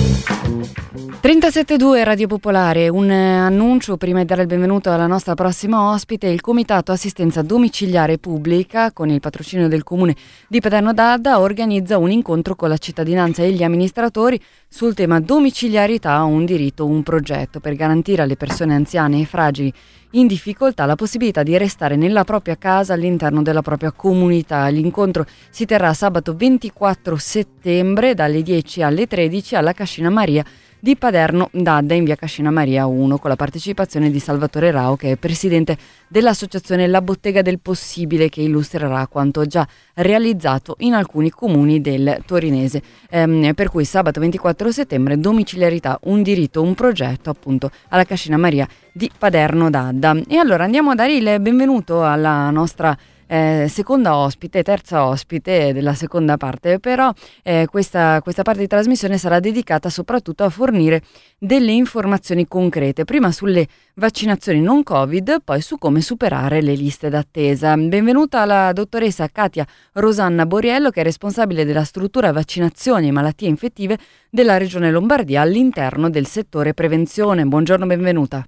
[0.61, 6.27] 372 Radio Popolare, un eh, annuncio prima di dare il benvenuto alla nostra prossima ospite,
[6.27, 10.15] il Comitato Assistenza Domiciliare Pubblica con il patrocinio del Comune
[10.47, 16.21] di Paderno d'Adda organizza un incontro con la cittadinanza e gli amministratori sul tema domiciliarità,
[16.23, 19.73] un diritto, un progetto per garantire alle persone anziane e fragili
[20.11, 24.67] in difficoltà la possibilità di restare nella propria casa all'interno della propria comunità.
[24.67, 30.43] L'incontro si terrà sabato 24 settembre dalle 10 alle 13 alla Cascina Maria
[30.83, 35.11] di Paderno d'Adda in via Cascina Maria 1 con la partecipazione di Salvatore Rao che
[35.11, 41.81] è presidente dell'associazione La Bottega del Possibile che illustrerà quanto già realizzato in alcuni comuni
[41.81, 42.81] del Torinese.
[43.11, 48.67] Ehm, per cui sabato 24 settembre domiciliarità, un diritto, un progetto appunto alla Cascina Maria
[48.91, 50.23] di Paderno d'Adda.
[50.27, 52.97] E allora andiamo a dare il benvenuto alla nostra
[53.31, 57.09] eh, seconda ospite, terza ospite della seconda parte, però
[57.43, 61.01] eh, questa, questa parte di trasmissione sarà dedicata soprattutto a fornire
[61.39, 63.65] delle informazioni concrete, prima sulle
[63.95, 67.73] vaccinazioni non Covid, poi su come superare le liste d'attesa.
[67.77, 73.97] Benvenuta la dottoressa Katia Rosanna Boriello, che è responsabile della struttura vaccinazioni e malattie infettive
[74.29, 77.45] della Regione Lombardia all'interno del settore prevenzione.
[77.45, 78.43] Buongiorno, benvenuta.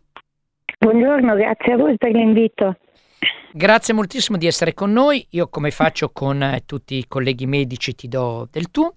[0.78, 2.76] Buongiorno, grazie a voi per l'invito.
[3.52, 5.26] Grazie moltissimo di essere con noi.
[5.32, 8.92] Io come faccio con eh, tutti i colleghi medici ti do del tu.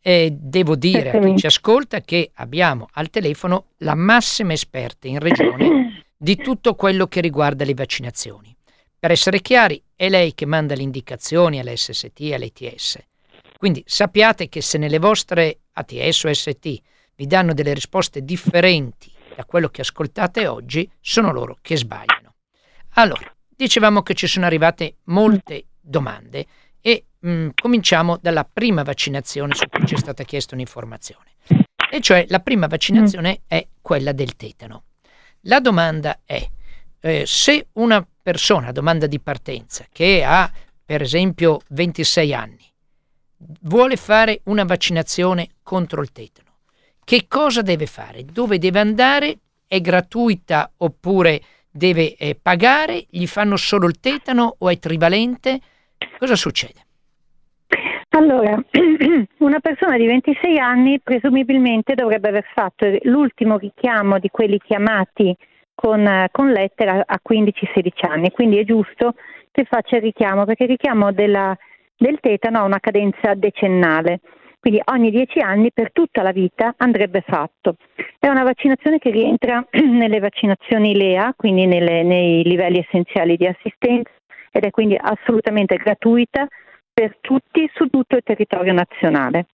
[0.00, 5.18] E devo dire a chi ci ascolta che abbiamo al telefono la massima esperta in
[5.18, 8.56] regione di tutto quello che riguarda le vaccinazioni.
[8.98, 12.98] Per essere chiari, è lei che manda le indicazioni all'SST e all'ETS.
[13.58, 16.80] Quindi sappiate che se nelle vostre ATS o ST
[17.16, 22.34] vi danno delle risposte differenti da quello che ascoltate oggi, sono loro che sbagliano.
[22.94, 26.46] Allora, dicevamo che ci sono arrivate molte domande
[26.80, 31.34] e mh, mm, cominciamo dalla prima vaccinazione su cui ci è stata chiesta un'informazione.
[31.90, 34.84] E cioè la prima vaccinazione è quella del tetano.
[35.42, 36.46] La domanda è
[37.00, 40.50] eh, se una persona, domanda di partenza, che ha
[40.84, 42.72] per esempio 26 anni,
[43.62, 46.46] vuole fare una vaccinazione contro il tetano,
[47.04, 48.24] che cosa deve fare?
[48.24, 49.38] Dove deve andare?
[49.66, 51.40] È gratuita oppure
[51.76, 53.04] deve eh, pagare?
[53.08, 55.60] Gli fanno solo il tetano o è trivalente?
[56.18, 56.84] Cosa succede?
[58.10, 58.58] Allora,
[59.38, 65.36] una persona di 26 anni presumibilmente dovrebbe aver fatto l'ultimo richiamo di quelli chiamati
[65.74, 69.14] con, eh, con lettera a 15-16 anni, quindi è giusto
[69.50, 71.56] che faccia il richiamo perché il richiamo della,
[71.96, 74.20] del tetano ha una cadenza decennale
[74.66, 77.76] quindi ogni 10 anni per tutta la vita andrebbe fatto.
[78.18, 84.10] È una vaccinazione che rientra nelle vaccinazioni LEA, quindi nelle, nei livelli essenziali di assistenza
[84.50, 86.48] ed è quindi assolutamente gratuita
[86.92, 89.46] per tutti su tutto il territorio nazionale.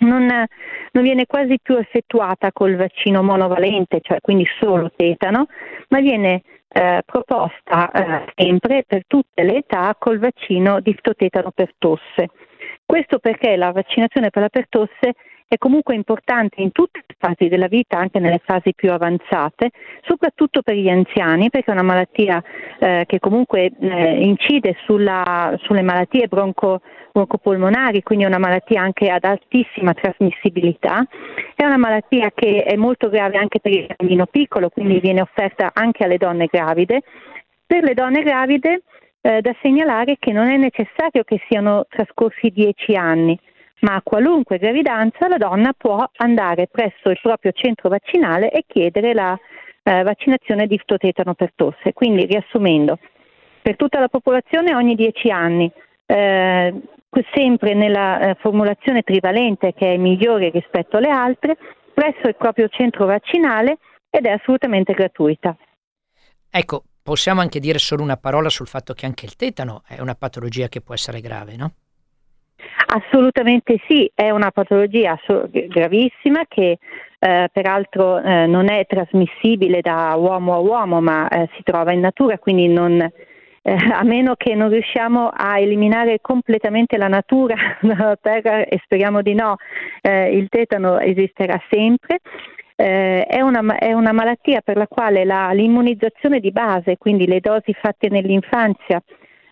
[0.00, 5.46] Non, non, viene quasi più effettuata col vaccino monovalente, cioè quindi solo tetano,
[5.88, 12.28] ma viene eh, proposta eh, sempre per tutte le età col vaccino diftotetano per tosse.
[12.86, 15.14] Questo perché la vaccinazione per la pertosse
[15.48, 19.70] è comunque importante in tutte le fasi della vita, anche nelle fasi più avanzate,
[20.02, 22.42] soprattutto per gli anziani, perché è una malattia
[22.78, 26.80] eh, che comunque eh, incide sulla, sulle malattie bronco,
[27.12, 31.06] broncopolmonari, quindi è una malattia anche ad altissima trasmissibilità,
[31.54, 35.70] è una malattia che è molto grave anche per il bambino piccolo, quindi viene offerta
[35.74, 37.02] anche alle donne gravide.
[37.66, 38.82] Per le donne gravide
[39.26, 43.36] eh, da segnalare che non è necessario che siano trascorsi dieci anni,
[43.80, 49.14] ma a qualunque gravidanza la donna può andare presso il proprio centro vaccinale e chiedere
[49.14, 49.36] la
[49.82, 51.92] eh, vaccinazione di ftotetano per tosse.
[51.92, 53.00] Quindi, riassumendo,
[53.60, 55.68] per tutta la popolazione ogni dieci anni,
[56.06, 56.74] eh,
[57.34, 61.56] sempre nella eh, formulazione trivalente che è migliore rispetto alle altre,
[61.92, 65.56] presso il proprio centro vaccinale ed è assolutamente gratuita.
[66.48, 70.16] Ecco, possiamo anche dire solo una parola sul fatto che anche il tetano è una
[70.16, 71.70] patologia che può essere grave, no?
[72.88, 75.16] Assolutamente sì, è una patologia
[75.68, 76.78] gravissima che
[77.18, 82.00] eh, peraltro eh, non è trasmissibile da uomo a uomo, ma eh, si trova in
[82.00, 83.12] natura, quindi non, eh,
[83.92, 89.34] a meno che non riusciamo a eliminare completamente la natura dalla terra e speriamo di
[89.34, 89.56] no,
[90.00, 92.18] eh, il tetano esisterà sempre
[92.76, 97.40] eh, è, una, è, una, malattia per la quale la, l'immunizzazione di base, quindi le
[97.40, 99.02] dosi fatte nell'infanzia,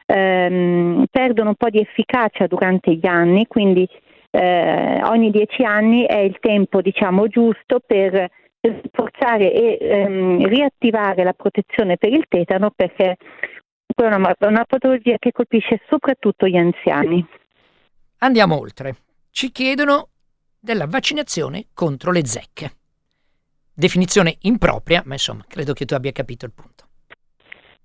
[0.07, 3.89] ehm, perdono un po' di efficacia durante gli anni, quindi
[4.31, 8.29] eh, ogni dieci anni è il tempo diciamo, giusto per
[8.61, 13.17] rafforzare e ehm, riattivare la protezione per il tetano perché
[13.95, 17.25] è una, una patologia che colpisce soprattutto gli anziani.
[18.19, 18.97] Andiamo oltre.
[19.31, 20.09] Ci chiedono
[20.59, 22.73] della vaccinazione contro le zecche.
[23.75, 26.85] Definizione impropria, ma insomma, credo che tu abbia capito il punto.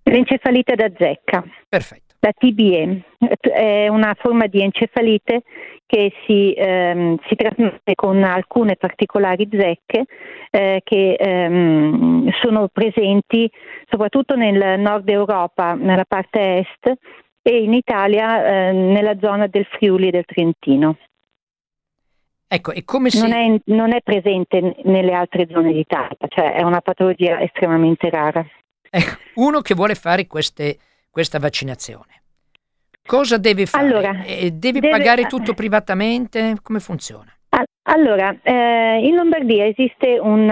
[0.04, 1.44] L'encefalite da zecca.
[1.68, 2.16] Perfetto.
[2.20, 3.04] La TBE
[3.40, 5.44] è una forma di encefalite
[5.86, 10.06] che si, ehm, si trasmette con alcune particolari zecche
[10.52, 13.50] eh, che ehm, sono presenti
[13.90, 16.94] soprattutto nel nord Europa, nella parte est,
[17.42, 20.98] e in Italia eh, nella zona del Friuli e del Trentino.
[22.52, 23.22] Ecco, e come si...
[23.22, 28.44] non, è, non è presente nelle altre zone d'Italia, cioè è una patologia estremamente rara.
[28.90, 30.80] Ecco, uno che vuole fare queste,
[31.12, 32.24] questa vaccinazione,
[33.06, 33.86] cosa deve fare?
[33.86, 36.56] Allora, eh, deve, deve, pagare tutto privatamente?
[36.64, 37.32] Come funziona?
[37.84, 40.50] Allora, eh, in Lombardia esiste un,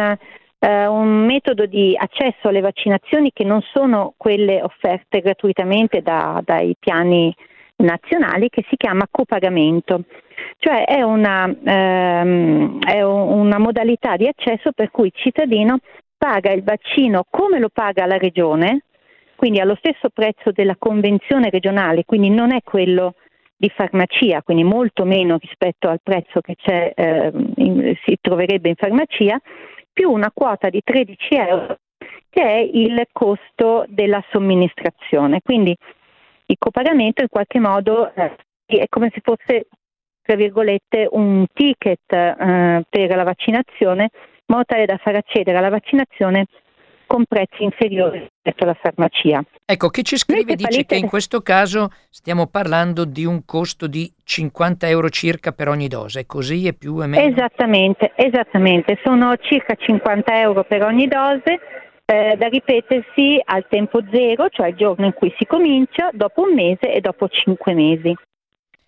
[0.59, 6.75] eh, un metodo di accesso alle vaccinazioni che non sono quelle offerte gratuitamente da, dai
[6.77, 7.35] piani
[7.78, 10.03] nazionali che si chiama copagamento,
[10.57, 15.80] cioè è una, ehm, è una modalità di accesso per cui il cittadino
[16.17, 18.84] paga il vaccino come lo paga la regione,
[19.36, 23.13] quindi allo stesso prezzo della convenzione regionale, quindi non è quello
[23.55, 26.55] di farmacia, quindi molto meno rispetto al prezzo che
[26.95, 29.39] eh, in, si troverebbe in farmacia,
[29.91, 31.78] più una quota di 13 euro
[32.30, 35.41] che è il costo della somministrazione.
[35.41, 35.75] Quindi
[36.47, 38.35] il copagamento in qualche modo eh,
[38.65, 39.67] è come se fosse,
[40.21, 45.69] tra virgolette, un ticket eh, per la vaccinazione, in modo tale da far accedere alla
[45.69, 46.45] vaccinazione
[47.05, 49.41] con prezzi inferiori rispetto alla farmacia.
[49.65, 54.11] Ecco, chi ci scrive dice che in questo caso stiamo parlando di un costo di
[54.23, 57.29] 50 euro circa per ogni dose, così è più e meno?
[57.29, 61.59] Esattamente, esattamente, sono circa 50 euro per ogni dose
[62.09, 66.53] eh, da ripetersi al tempo zero, cioè il giorno in cui si comincia, dopo un
[66.53, 68.15] mese e dopo cinque mesi.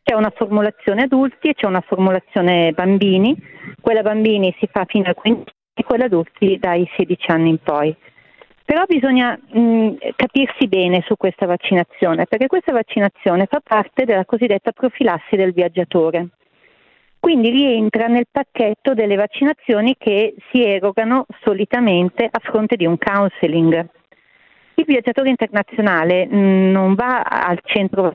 [0.01, 3.35] C'è una formulazione adulti e c'è una formulazione bambini,
[3.81, 7.93] quella bambini si fa fino a 15 e quella adulti dai 16 anni in poi.
[8.63, 14.71] Però bisogna mh, capirsi bene su questa vaccinazione, perché questa vaccinazione fa parte della cosiddetta
[14.71, 16.29] profilassi del viaggiatore.
[17.19, 23.87] Quindi rientra nel pacchetto delle vaccinazioni che si erogano solitamente a fronte di un counseling.
[24.75, 28.13] Il viaggiatore internazionale non va al centro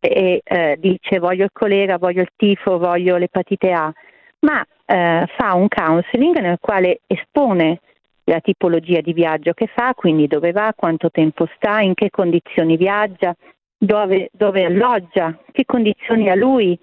[0.00, 3.92] e eh, dice voglio il colera, voglio il tifo, voglio l'epatite A,
[4.40, 7.80] ma eh, fa un counseling nel quale espone
[8.24, 12.76] la tipologia di viaggio che fa, quindi dove va, quanto tempo sta, in che condizioni
[12.76, 13.34] viaggia,
[13.76, 16.78] dove, dove alloggia, che condizioni ha lui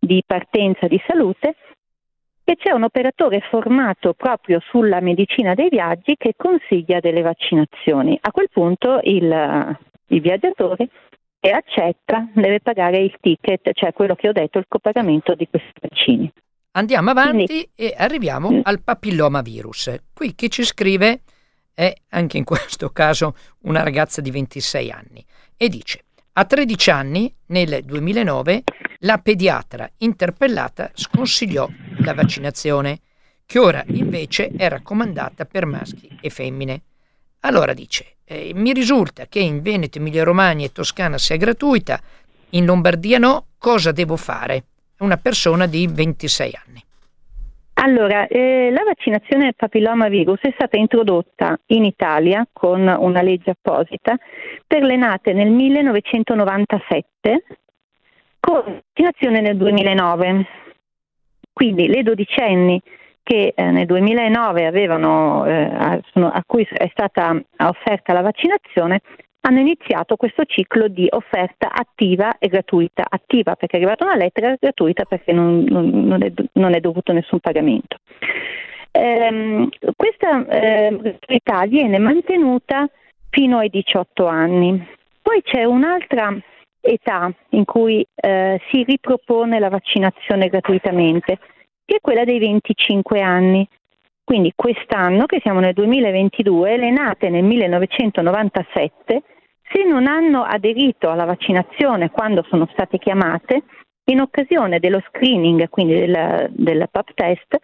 [0.00, 1.54] di partenza di salute
[2.42, 8.18] e c'è un operatore formato proprio sulla medicina dei viaggi che consiglia delle vaccinazioni.
[8.20, 9.78] A quel punto il,
[10.08, 10.88] il viaggiatore
[11.38, 15.72] e accetta deve pagare il ticket, cioè quello che ho detto, il copagamento di questi
[15.80, 16.32] vaccini.
[16.72, 18.60] Andiamo avanti Quindi, e arriviamo mm.
[18.64, 20.02] al papillomavirus.
[20.12, 21.20] Qui chi ci scrive
[21.72, 25.24] è anche in questo caso una ragazza di 26 anni
[25.56, 28.62] e dice a 13 anni, nel 2009,
[29.00, 31.66] la pediatra interpellata sconsigliò
[32.04, 32.98] la vaccinazione,
[33.46, 36.82] che ora invece è raccomandata per maschi e femmine.
[37.40, 41.98] Allora dice, eh, mi risulta che in Veneto, Emilia Romagna e Toscana sia gratuita,
[42.50, 44.64] in Lombardia no, cosa devo fare?
[44.98, 46.84] Una persona di 26 anni.
[47.82, 54.18] Allora, eh, la vaccinazione del papillomavirus è stata introdotta in Italia con una legge apposita
[54.66, 57.44] per le nate nel 1997
[58.40, 60.46] con vaccinazione nel 2009.
[61.52, 62.80] Quindi le dodicenni
[63.22, 69.02] che eh, nel 2009 avevano, eh, a, a cui è stata offerta la vaccinazione
[69.42, 73.04] hanno iniziato questo ciclo di offerta attiva e gratuita.
[73.08, 77.40] Attiva perché è arrivata una lettera, gratuita perché non, non, è, non è, dovuto nessun
[77.40, 77.98] pagamento.
[78.90, 82.88] Ehm, questa eh, gratuità viene mantenuta
[83.30, 84.86] fino ai 18 anni.
[85.22, 86.36] Poi c'è un'altra
[86.80, 91.38] età in cui eh, si ripropone la vaccinazione gratuitamente,
[91.84, 93.66] che è quella dei 25 anni.
[94.24, 99.22] Quindi quest'anno, che siamo nel 2022, le nate nel 1997,
[99.72, 103.62] se non hanno aderito alla vaccinazione quando sono state chiamate,
[104.04, 107.56] in occasione dello screening, quindi del, del PAP test,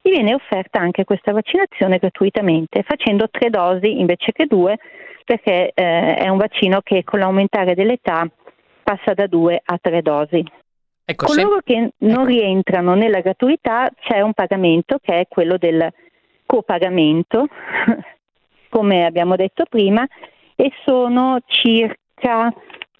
[0.00, 4.76] gli viene offerta anche questa vaccinazione gratuitamente, facendo tre dosi invece che due,
[5.24, 8.28] perché eh, è un vaccino che con l'aumentare dell'età
[8.84, 10.44] passa da due a tre dosi.
[11.06, 11.62] Ecco, Coloro se...
[11.64, 12.24] che non ecco.
[12.24, 15.92] rientrano nella gratuità c'è un pagamento che è quello del
[16.46, 17.46] copagamento,
[18.70, 20.06] come abbiamo detto prima,
[20.54, 22.52] e sono circa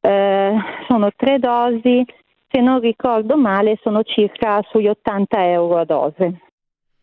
[0.04, 0.54] eh,
[0.86, 2.04] sono tre dosi,
[2.50, 6.40] se non ricordo male, sono circa sugli 80 euro a dose,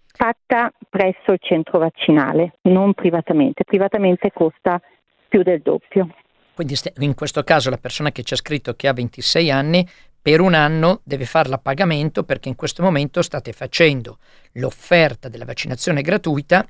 [0.05, 3.63] fatta presso il centro vaccinale, non privatamente.
[3.63, 4.79] Privatamente costa
[5.27, 6.09] più del doppio.
[6.53, 9.87] Quindi in questo caso la persona che ci ha scritto che ha 26 anni
[10.21, 14.19] per un anno deve farla a pagamento perché in questo momento state facendo
[14.53, 16.65] l'offerta della vaccinazione gratuita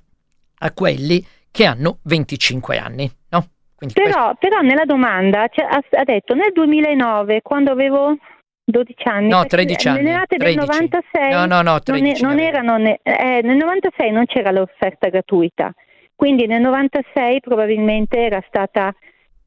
[0.60, 3.46] a quelli che hanno 25 anni, no?
[3.78, 4.36] Però, questo...
[4.40, 8.16] però, nella domanda cioè, ha, detto nel 2009, quando avevo
[8.64, 10.58] 12 anni, no, 13 anni, nelle nate 13.
[10.58, 15.10] del 96 no, no, no, 13 non, non erano, eh, nel 96 non c'era l'offerta
[15.10, 15.74] gratuita,
[16.16, 18.94] quindi nel 96 probabilmente era stata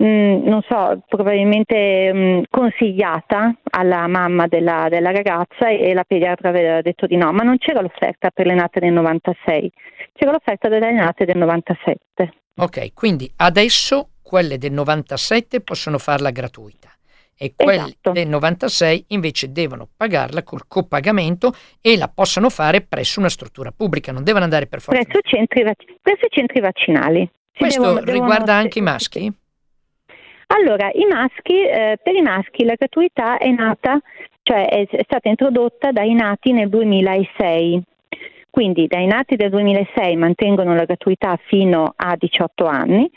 [0.02, 6.48] Mm, non so, probabilmente mm, consigliata alla mamma della, della ragazza e, e, la pediatra
[6.48, 9.72] aveva detto di no, ma non c'era l'offerta per le nate nel 96.
[10.12, 12.32] c'era l'offerta delle neonate del 97.
[12.56, 16.88] Ok, quindi adesso quelle del 97 possono farla gratuita
[17.36, 18.10] e quelli Esatto.
[18.12, 24.10] del 96 invece devono pagarla col copagamento e la possono fare presso una struttura pubblica,
[24.12, 25.00] non devono andare per forza.
[25.02, 25.62] Presso i centri,
[26.02, 27.28] presso centri vaccinali.
[27.52, 29.32] Si Questo devono- devono- riguarda anche i maschi?
[30.48, 34.00] Allora, i maschi, eh, per i maschi la gratuità è nata,
[34.42, 37.82] cioè è, è stata introdotta dai nati nel 2006.
[38.50, 43.10] Quindi dai nati del 2006 mantengono la gratuità fino a 18 anni.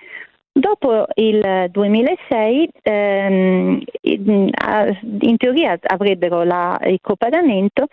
[0.57, 7.85] Dopo il 2006 ehm, in teoria avrebbero la- il copagamento,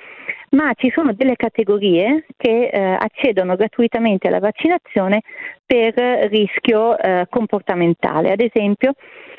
[0.53, 5.21] ma ci sono delle categorie che eh, accedono gratuitamente alla vaccinazione
[5.67, 5.93] per
[6.31, 8.33] rischio eh, comportamentale.
[8.33, 8.95] Ad esempio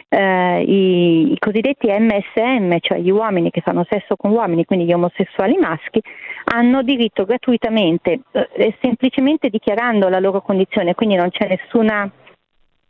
[0.08, 4.94] eh, i, i cosiddetti MSM, cioè gli uomini che fanno sesso con uomini, quindi gli
[4.94, 6.00] omosessuali maschi,
[6.54, 12.08] hanno diritto gratuitamente, eh, semplicemente dichiarando la loro condizione, quindi non c'è nessuna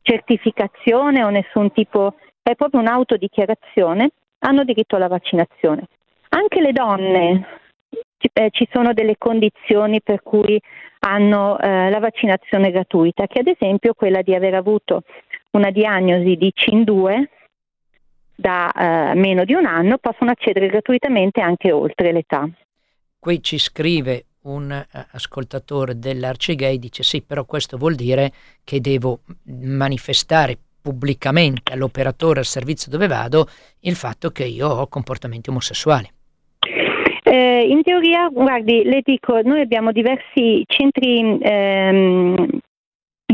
[0.06, 5.88] certificazione o nessun tipo, è proprio un'autodichiarazione, hanno diritto alla vaccinazione.
[6.30, 7.48] Anche le donne,
[8.20, 10.62] ci- eh, ci sono delle condizioni per cui
[11.00, 15.02] hanno eh, la vaccinazione gratuita, che ad esempio quella di aver avuto
[15.52, 17.24] una diagnosi di CIN2
[18.36, 22.48] da eh, meno di un anno, possono accedere gratuitamente anche oltre l'età.
[23.18, 28.32] Qui ci scrive un eh, ascoltatore dell'Arcigay, dice sì, però questo vuol dire
[28.64, 33.48] che devo manifestare pubblicamente all'operatore al servizio dove vado
[33.82, 36.08] il fatto che io ho comportamenti omosessuali.
[37.24, 42.60] Eh, in teoria, guardi, le dico, noi abbiamo diversi centri, ehm,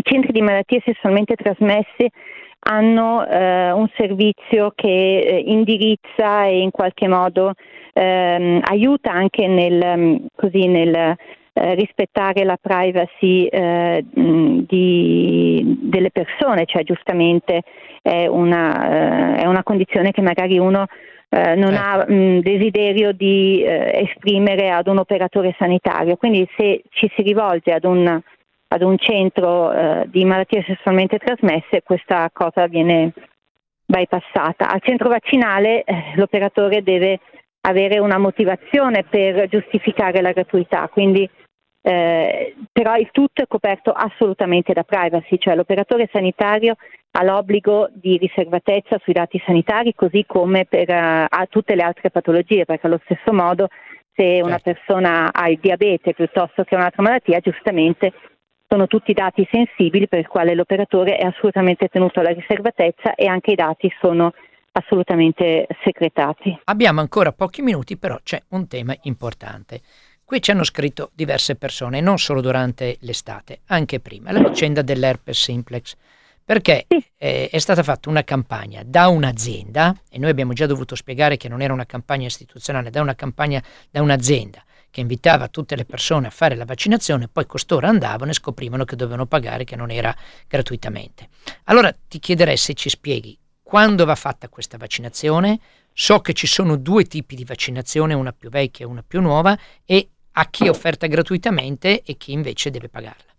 [0.02, 2.10] centri di malattie sessualmente trasmesse
[2.64, 7.54] hanno eh, un servizio che eh, indirizza e in qualche modo
[7.94, 11.16] ehm, aiuta anche nel, mm, così, nel
[11.54, 17.64] eh, rispettare la privacy eh, mh, di- delle persone, cioè giustamente
[18.02, 20.86] è una, eh, è una condizione che magari uno
[21.34, 22.12] eh, non Certo.
[22.12, 26.18] ha mh, desiderio di eh, esprimere ad un operatore sanitario.
[26.18, 28.22] Quindi se ci si rivolge ad un,
[28.74, 33.12] ad un centro eh, di malattie sessualmente trasmesse, questa cosa viene
[33.86, 34.70] bypassata.
[34.70, 37.20] Al centro vaccinale eh, l'operatore deve
[37.62, 41.30] avere una motivazione per giustificare la gratuità, quindi
[41.84, 46.76] eh, però il tutto è coperto assolutamente da privacy, cioè l'operatore sanitario
[47.12, 52.64] ha l'obbligo di riservatezza sui dati sanitari così come per a tutte le altre patologie,
[52.64, 53.68] perché allo stesso modo
[54.16, 54.72] se una Certo.
[54.72, 58.14] persona ha il diabete piuttosto che un'altra malattia, giustamente
[58.72, 63.52] sono tutti dati sensibili per i quali l'operatore è assolutamente tenuto alla riservatezza e anche
[63.52, 64.32] i dati sono
[64.72, 66.58] assolutamente segretati.
[66.64, 69.82] Abbiamo ancora pochi minuti, però c'è un tema importante.
[70.24, 75.38] Qui ci hanno scritto diverse persone, non solo durante l'estate, anche prima, la vicenda dell'herpes
[75.38, 75.98] simplex,
[76.46, 77.04] perché Sì.
[77.18, 81.50] eh, è stata fatta una campagna da un'azienda, e noi abbiamo già dovuto spiegare che
[81.50, 86.28] non era una campagna istituzionale, da una campagna da un'azienda che invitava tutte le persone
[86.28, 90.14] a fare la vaccinazione, poi costoro andavano e scoprivano che dovevano pagare, che non era
[90.48, 91.30] gratuitamente.
[91.66, 95.58] Allora ti chiederei se ci spieghi quando va fatta questa vaccinazione,
[95.94, 99.58] so che ci sono due tipi di vaccinazione, una più vecchia e una più nuova,
[99.86, 103.30] e a chi è offerta gratuitamente e chi invece deve pagarla.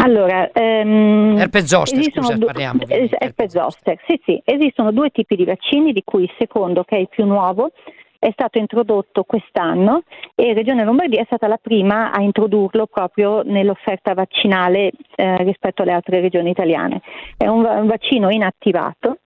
[0.00, 2.80] Allora, ehm, Herpes zoster, scusa, due- parliamo.
[2.86, 7.00] herpes zoster, sì, sì, esistono due tipi di vaccini, di cui il secondo, che è
[7.00, 7.72] il più nuovo,
[8.18, 10.02] è stato introdotto quest'anno
[10.34, 15.92] e Regione Lombardia è stata la prima a introdurlo proprio nell'offerta vaccinale eh, rispetto alle
[15.92, 17.00] altre regioni italiane.
[17.36, 19.18] È un, un vaccino inattivato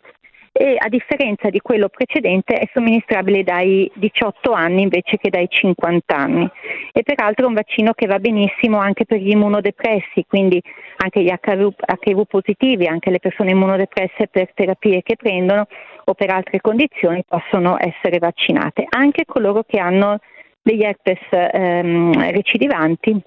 [0.55, 6.14] e a differenza di quello precedente è somministrabile dai 18 anni invece che dai 50
[6.14, 6.48] anni
[6.92, 10.62] e peraltro è un vaccino che va benissimo anche per gli immunodepressi, quindi
[10.98, 15.66] anche gli HIV, positivi, anche le persone immunodepresse per terapie che prendono
[16.05, 20.18] o per altre condizioni possono essere vaccinate, anche coloro che hanno
[20.61, 23.18] degli herpes ehm, recidivanti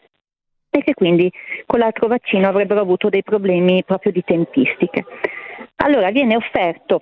[0.70, 1.32] e che quindi
[1.66, 5.06] con l'altro vaccino avrebbero avuto dei problemi proprio di tempistiche.
[5.78, 7.02] Allora viene offerto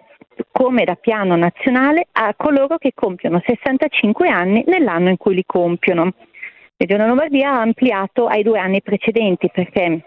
[0.51, 6.11] come da piano nazionale a coloro che compiono 65 anni nell'anno in cui li compiono.
[6.75, 10.03] Regione Lombardia ha ampliato ai due anni precedenti perché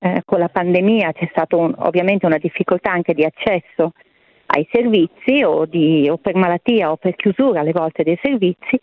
[0.00, 3.92] eh, con la pandemia c'è stata un- ovviamente una difficoltà anche di accesso
[4.46, 8.78] ai servizi o, di- o per malattia o per chiusura alle volte dei servizi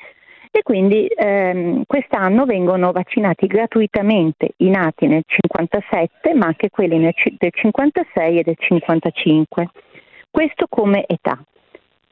[0.57, 7.13] e quindi ehm, quest'anno vengono vaccinati gratuitamente i nati nel 57 ma anche quelli nel
[7.37, 9.69] del 56 e del 55.
[10.31, 11.43] Questo come età.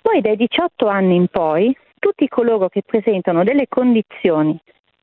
[0.02, 4.60] Poi dai 18 anni in poi tutti coloro che presentano delle condizioni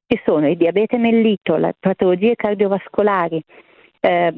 [0.06, 3.42] che sono il diabete mellito, le patologie cardiovascolari,
[4.00, 4.34] eh,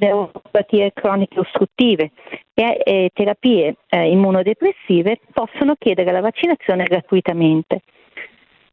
[0.00, 2.10] broncopneumopatie croniche ostruttive
[2.54, 7.82] e, e terapie eh, immunodepressive possono chiedere la vaccinazione gratuitamente.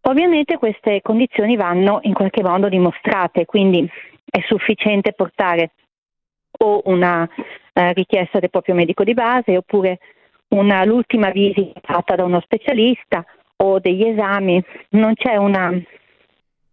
[0.01, 3.87] Ovviamente queste condizioni vanno in qualche modo dimostrate, quindi
[4.25, 5.71] è sufficiente portare
[6.59, 7.27] o una
[7.73, 9.99] eh, richiesta del proprio medico di base oppure
[10.49, 13.25] una, l'ultima visita fatta da uno specialista
[13.57, 15.71] o degli esami, non c'è una,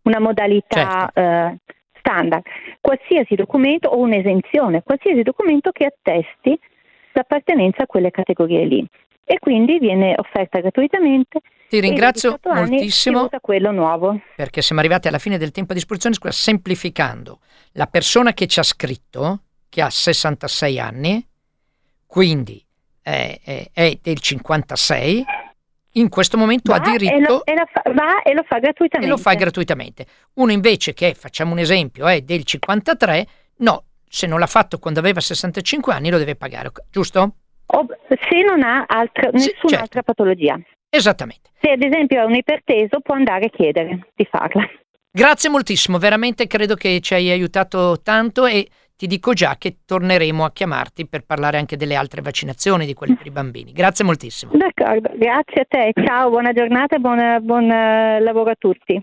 [0.03, 1.21] una modalità certo.
[1.21, 1.59] eh,
[2.05, 2.43] standard.
[2.81, 6.59] Qualsiasi documento o un'esenzione, qualsiasi documento che attesti
[7.13, 8.87] l'appartenenza a quelle categorie lì.
[9.25, 11.41] E quindi viene offerta gratuitamente.
[11.69, 13.31] Ti ringrazio moltissimo.
[13.41, 14.21] quello nuovo.
[14.37, 17.39] Perché siamo arrivati alla fine del tempo a disposizione, scusa, semplificando.
[17.73, 19.41] La persona che ci ha scritto,
[19.71, 21.27] che ha 66 anni,
[22.07, 22.63] quindi
[23.01, 25.25] è, è, è del 56,
[25.97, 27.15] in questo momento va ha diritto...
[27.15, 29.07] E lo, e fa, va e lo fa gratuitamente.
[29.07, 30.07] E lo fa gratuitamente.
[30.35, 33.27] Uno invece che, facciamo un esempio, è del 53,
[33.59, 37.35] no, se non l'ha fatto quando aveva 65 anni lo deve pagare, giusto?
[37.67, 40.03] O se non ha altra, nessun'altra sì, certo.
[40.03, 40.59] patologia.
[40.89, 41.51] Esattamente.
[41.61, 44.65] Se ad esempio è un iperteso può andare a chiedere di farla.
[45.11, 50.45] Grazie moltissimo, veramente credo che ci hai aiutato tanto e ti dico già che torneremo
[50.45, 53.73] a chiamarti per parlare anche delle altre vaccinazioni di quelle per i bambini.
[53.73, 54.53] Grazie moltissimo.
[54.55, 55.93] D'accordo, grazie a te.
[56.05, 59.03] Ciao, buona giornata e buon, buon uh, lavoro a tutti.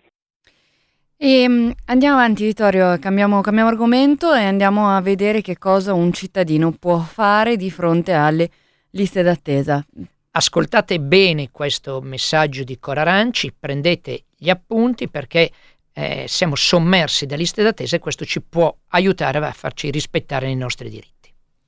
[1.23, 6.11] E um, andiamo avanti, Vittorio, cambiamo, cambiamo argomento e andiamo a vedere che cosa un
[6.11, 8.49] cittadino può fare di fronte alle
[8.91, 9.85] liste d'attesa.
[10.31, 15.51] Ascoltate bene questo messaggio di Cora Aranci, prendete gli appunti perché
[15.93, 20.55] eh, siamo sommersi da liste d'attesa e questo ci può aiutare a farci rispettare i
[20.55, 21.21] nostri diritti.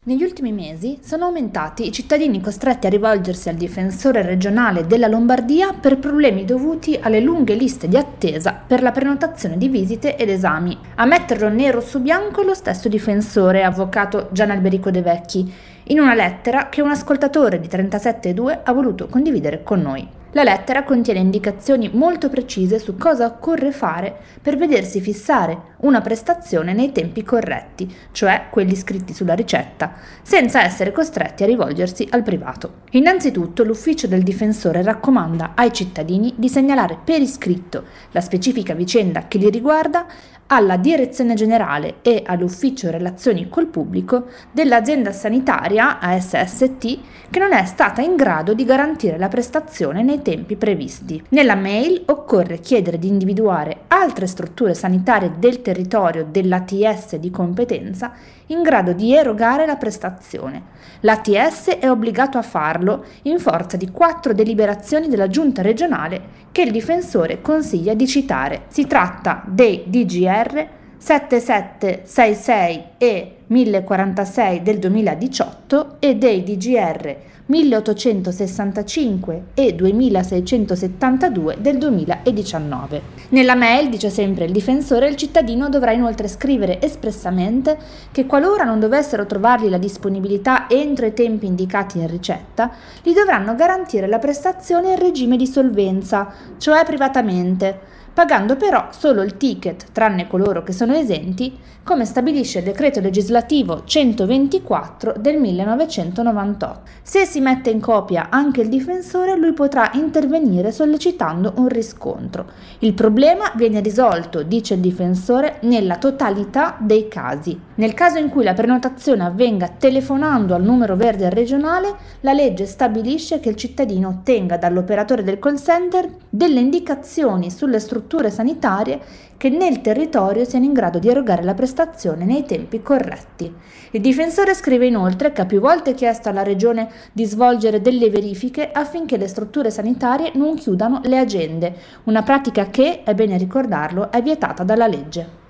[0.05, 5.71] Negli ultimi mesi sono aumentati i cittadini costretti a rivolgersi al difensore regionale della Lombardia
[5.71, 10.77] per problemi dovuti alle lunghe liste di attesa per la prenotazione di visite ed esami.
[10.95, 15.53] A metterlo nero su bianco lo stesso difensore, avvocato Gian Alberico De Vecchi,
[15.83, 20.05] in una lettera che un ascoltatore di 37.2 ha voluto condividere con noi.
[20.33, 26.73] La lettera contiene indicazioni molto precise su cosa occorre fare per vedersi fissare una prestazione
[26.73, 32.81] nei tempi corretti, cioè quelli scritti sulla ricetta, senza essere costretti a rivolgersi al privato.
[32.91, 39.37] Innanzitutto l'ufficio del difensore raccomanda ai cittadini di segnalare per iscritto la specifica vicenda che
[39.37, 40.05] li riguarda
[40.47, 48.01] alla Direzione Generale e all'Ufficio Relazioni col Pubblico dell'azienda sanitaria ASST che non è stata
[48.01, 51.23] in grado di garantire la prestazione nei tempi previsti.
[51.29, 58.11] Nella mail occorre chiedere di individuare altre strutture sanitarie del territorio dell'ATS di competenza
[58.47, 60.61] in grado di erogare la prestazione.
[61.01, 66.21] L'ATS è obbligato a farlo in forza di quattro deliberazioni della Giunta regionale
[66.51, 68.65] che il difensore consiglia di citare.
[68.67, 70.67] Si tratta dei DGR
[70.97, 83.01] 7766 e 1046 del 2018 e dei DGR 1865 e 2672 del 2019.
[83.29, 87.77] Nella mail, dice sempre il difensore, il cittadino dovrà inoltre scrivere espressamente
[88.11, 92.71] che qualora non dovessero trovargli la disponibilità entro i tempi indicati in ricetta,
[93.01, 99.37] gli dovranno garantire la prestazione in regime di solvenza, cioè privatamente, pagando però solo il
[99.37, 106.81] ticket, tranne coloro che sono esenti, come stabilisce il decreto legislativo 124 del 1998.
[107.01, 112.45] Se si mette in copia anche il difensore, lui potrà intervenire sollecitando un riscontro.
[112.79, 117.59] Il problema viene risolto, dice il difensore, nella totalità dei casi.
[117.75, 123.39] Nel caso in cui la prenotazione avvenga telefonando al numero verde regionale, la legge stabilisce
[123.39, 128.99] che il cittadino ottenga dall'operatore del call center delle indicazioni sulle strutture sanitarie
[129.37, 133.53] che nel territorio siano in grado di erogare la prestazione nei tempi corretti.
[133.91, 138.71] Il difensore scrive inoltre che ha più volte chiesto alla Regione di svolgere delle verifiche
[138.71, 144.21] affinché le strutture sanitarie non chiudano le agende, una pratica che, è bene ricordarlo, è
[144.21, 145.42] vietata dalla legge.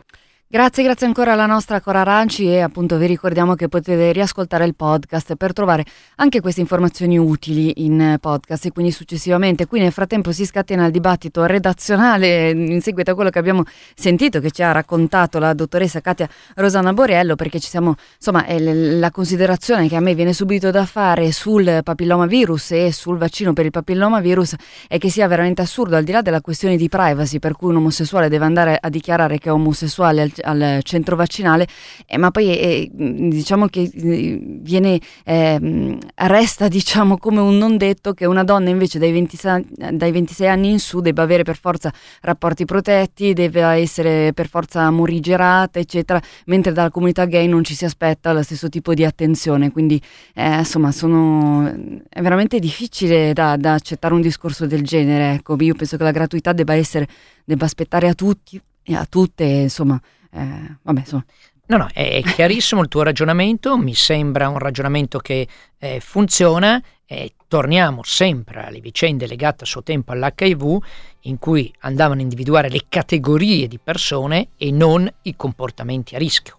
[0.54, 4.76] Grazie, grazie ancora alla nostra Cora Aranci e appunto vi ricordiamo che potete riascoltare il
[4.76, 5.84] podcast per trovare
[6.18, 9.66] anche queste informazioni utili in podcast e quindi successivamente.
[9.66, 13.64] Qui nel frattempo si scatena il dibattito redazionale in seguito a quello che abbiamo
[13.95, 19.10] sentito che ci ha raccontato la dottoressa Katia Rosanna Boriello perché ci siamo, insomma, la
[19.10, 23.72] considerazione che a me viene subito da fare sul papillomavirus e sul vaccino per il
[23.72, 24.54] papillomavirus
[24.88, 27.78] è che sia veramente assurdo al di là della questione di privacy per cui un
[27.78, 31.67] omosessuale deve andare a dichiarare che è omosessuale al centro vaccinale,
[32.05, 38.13] eh, ma poi eh, diciamo che eh, viene, ehm, resta diciamo come un non detto
[38.13, 41.91] che una donna invece dai 26, dai 26 anni in su debba avere per forza
[42.21, 47.85] rapporti protetti, deve essere per forza morigerata, eccetera, mentre dalla comunità gay non ci si
[47.85, 50.01] aspetta lo stesso tipo di attenzione, quindi
[50.33, 51.71] eh, insomma sono,
[52.09, 56.11] è veramente difficile da, da accettare un discorso del genere, ecco, io penso che la
[56.11, 57.07] gratuità debba essere,
[57.43, 59.99] debba aspettare a tutti e a tutte, insomma,
[60.34, 61.25] eh, vabbè, insomma.
[61.65, 67.36] No, no, è chiarissimo il tuo ragionamento, mi sembra un ragionamento che eh, funziona e
[67.47, 70.79] torniamo sempre alle vicende legate a suo tempo all'HIV
[71.21, 76.57] in cui andavano a individuare le categorie di persone e non i comportamenti a rischio.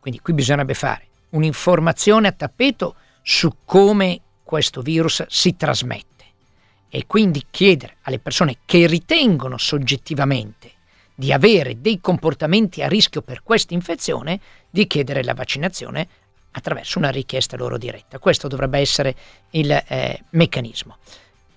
[0.00, 6.24] Quindi qui bisognerebbe fare un'informazione a tappeto su come questo virus si trasmette
[6.88, 10.72] e quindi chiedere alle persone che ritengono soggettivamente
[11.20, 14.40] di avere dei comportamenti a rischio per questa infezione
[14.70, 16.08] di chiedere la vaccinazione
[16.52, 18.18] attraverso una richiesta loro diretta.
[18.18, 19.14] Questo dovrebbe essere
[19.50, 20.96] il eh, meccanismo.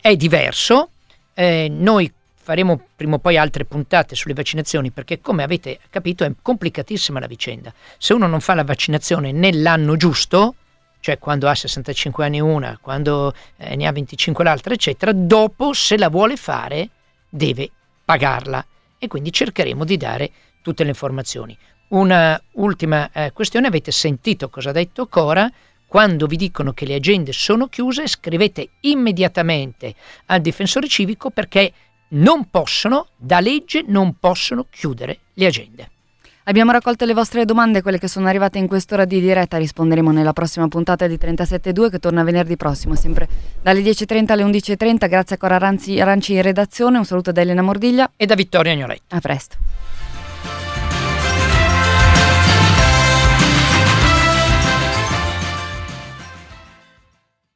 [0.02, 0.90] È diverso,
[1.34, 6.32] eh, noi faremo prima o poi altre puntate sulle vaccinazioni perché come avete capito è
[6.42, 7.74] complicatissima la vicenda.
[7.98, 10.56] Se uno non fa la vaccinazione nell'anno giusto,
[11.00, 15.98] cioè quando ha 65 anni una, quando eh, ne ha 25 l'altra, eccetera, dopo se
[15.98, 16.90] la vuole fare
[17.30, 17.72] deve
[18.04, 18.66] pagarla
[19.04, 20.32] e quindi cercheremo di dare
[20.62, 21.58] tutte le informazioni.
[21.90, 25.52] Una ultima eh, questione, avete sentito cosa ha detto Cora?
[25.86, 29.94] Quando vi dicono che le agende sono chiuse, scrivete immediatamente
[30.28, 31.74] al difensore civico perché
[32.12, 35.90] non possono, da legge, non possono chiudere le agende.
[36.46, 40.34] Abbiamo raccolto le vostre domande, quelle che sono arrivate in quest'ora di diretta, risponderemo nella
[40.34, 43.30] prossima puntata di 37.2 che torna venerdì prossimo, sempre
[43.62, 45.08] dalle 10.30 alle 11.30.
[45.08, 48.74] Grazie a Cora Aranci, Aranci in redazione, un saluto da Elena Mordiglia e da Vittoria
[48.74, 49.16] Agnoletti.
[49.16, 49.56] A presto.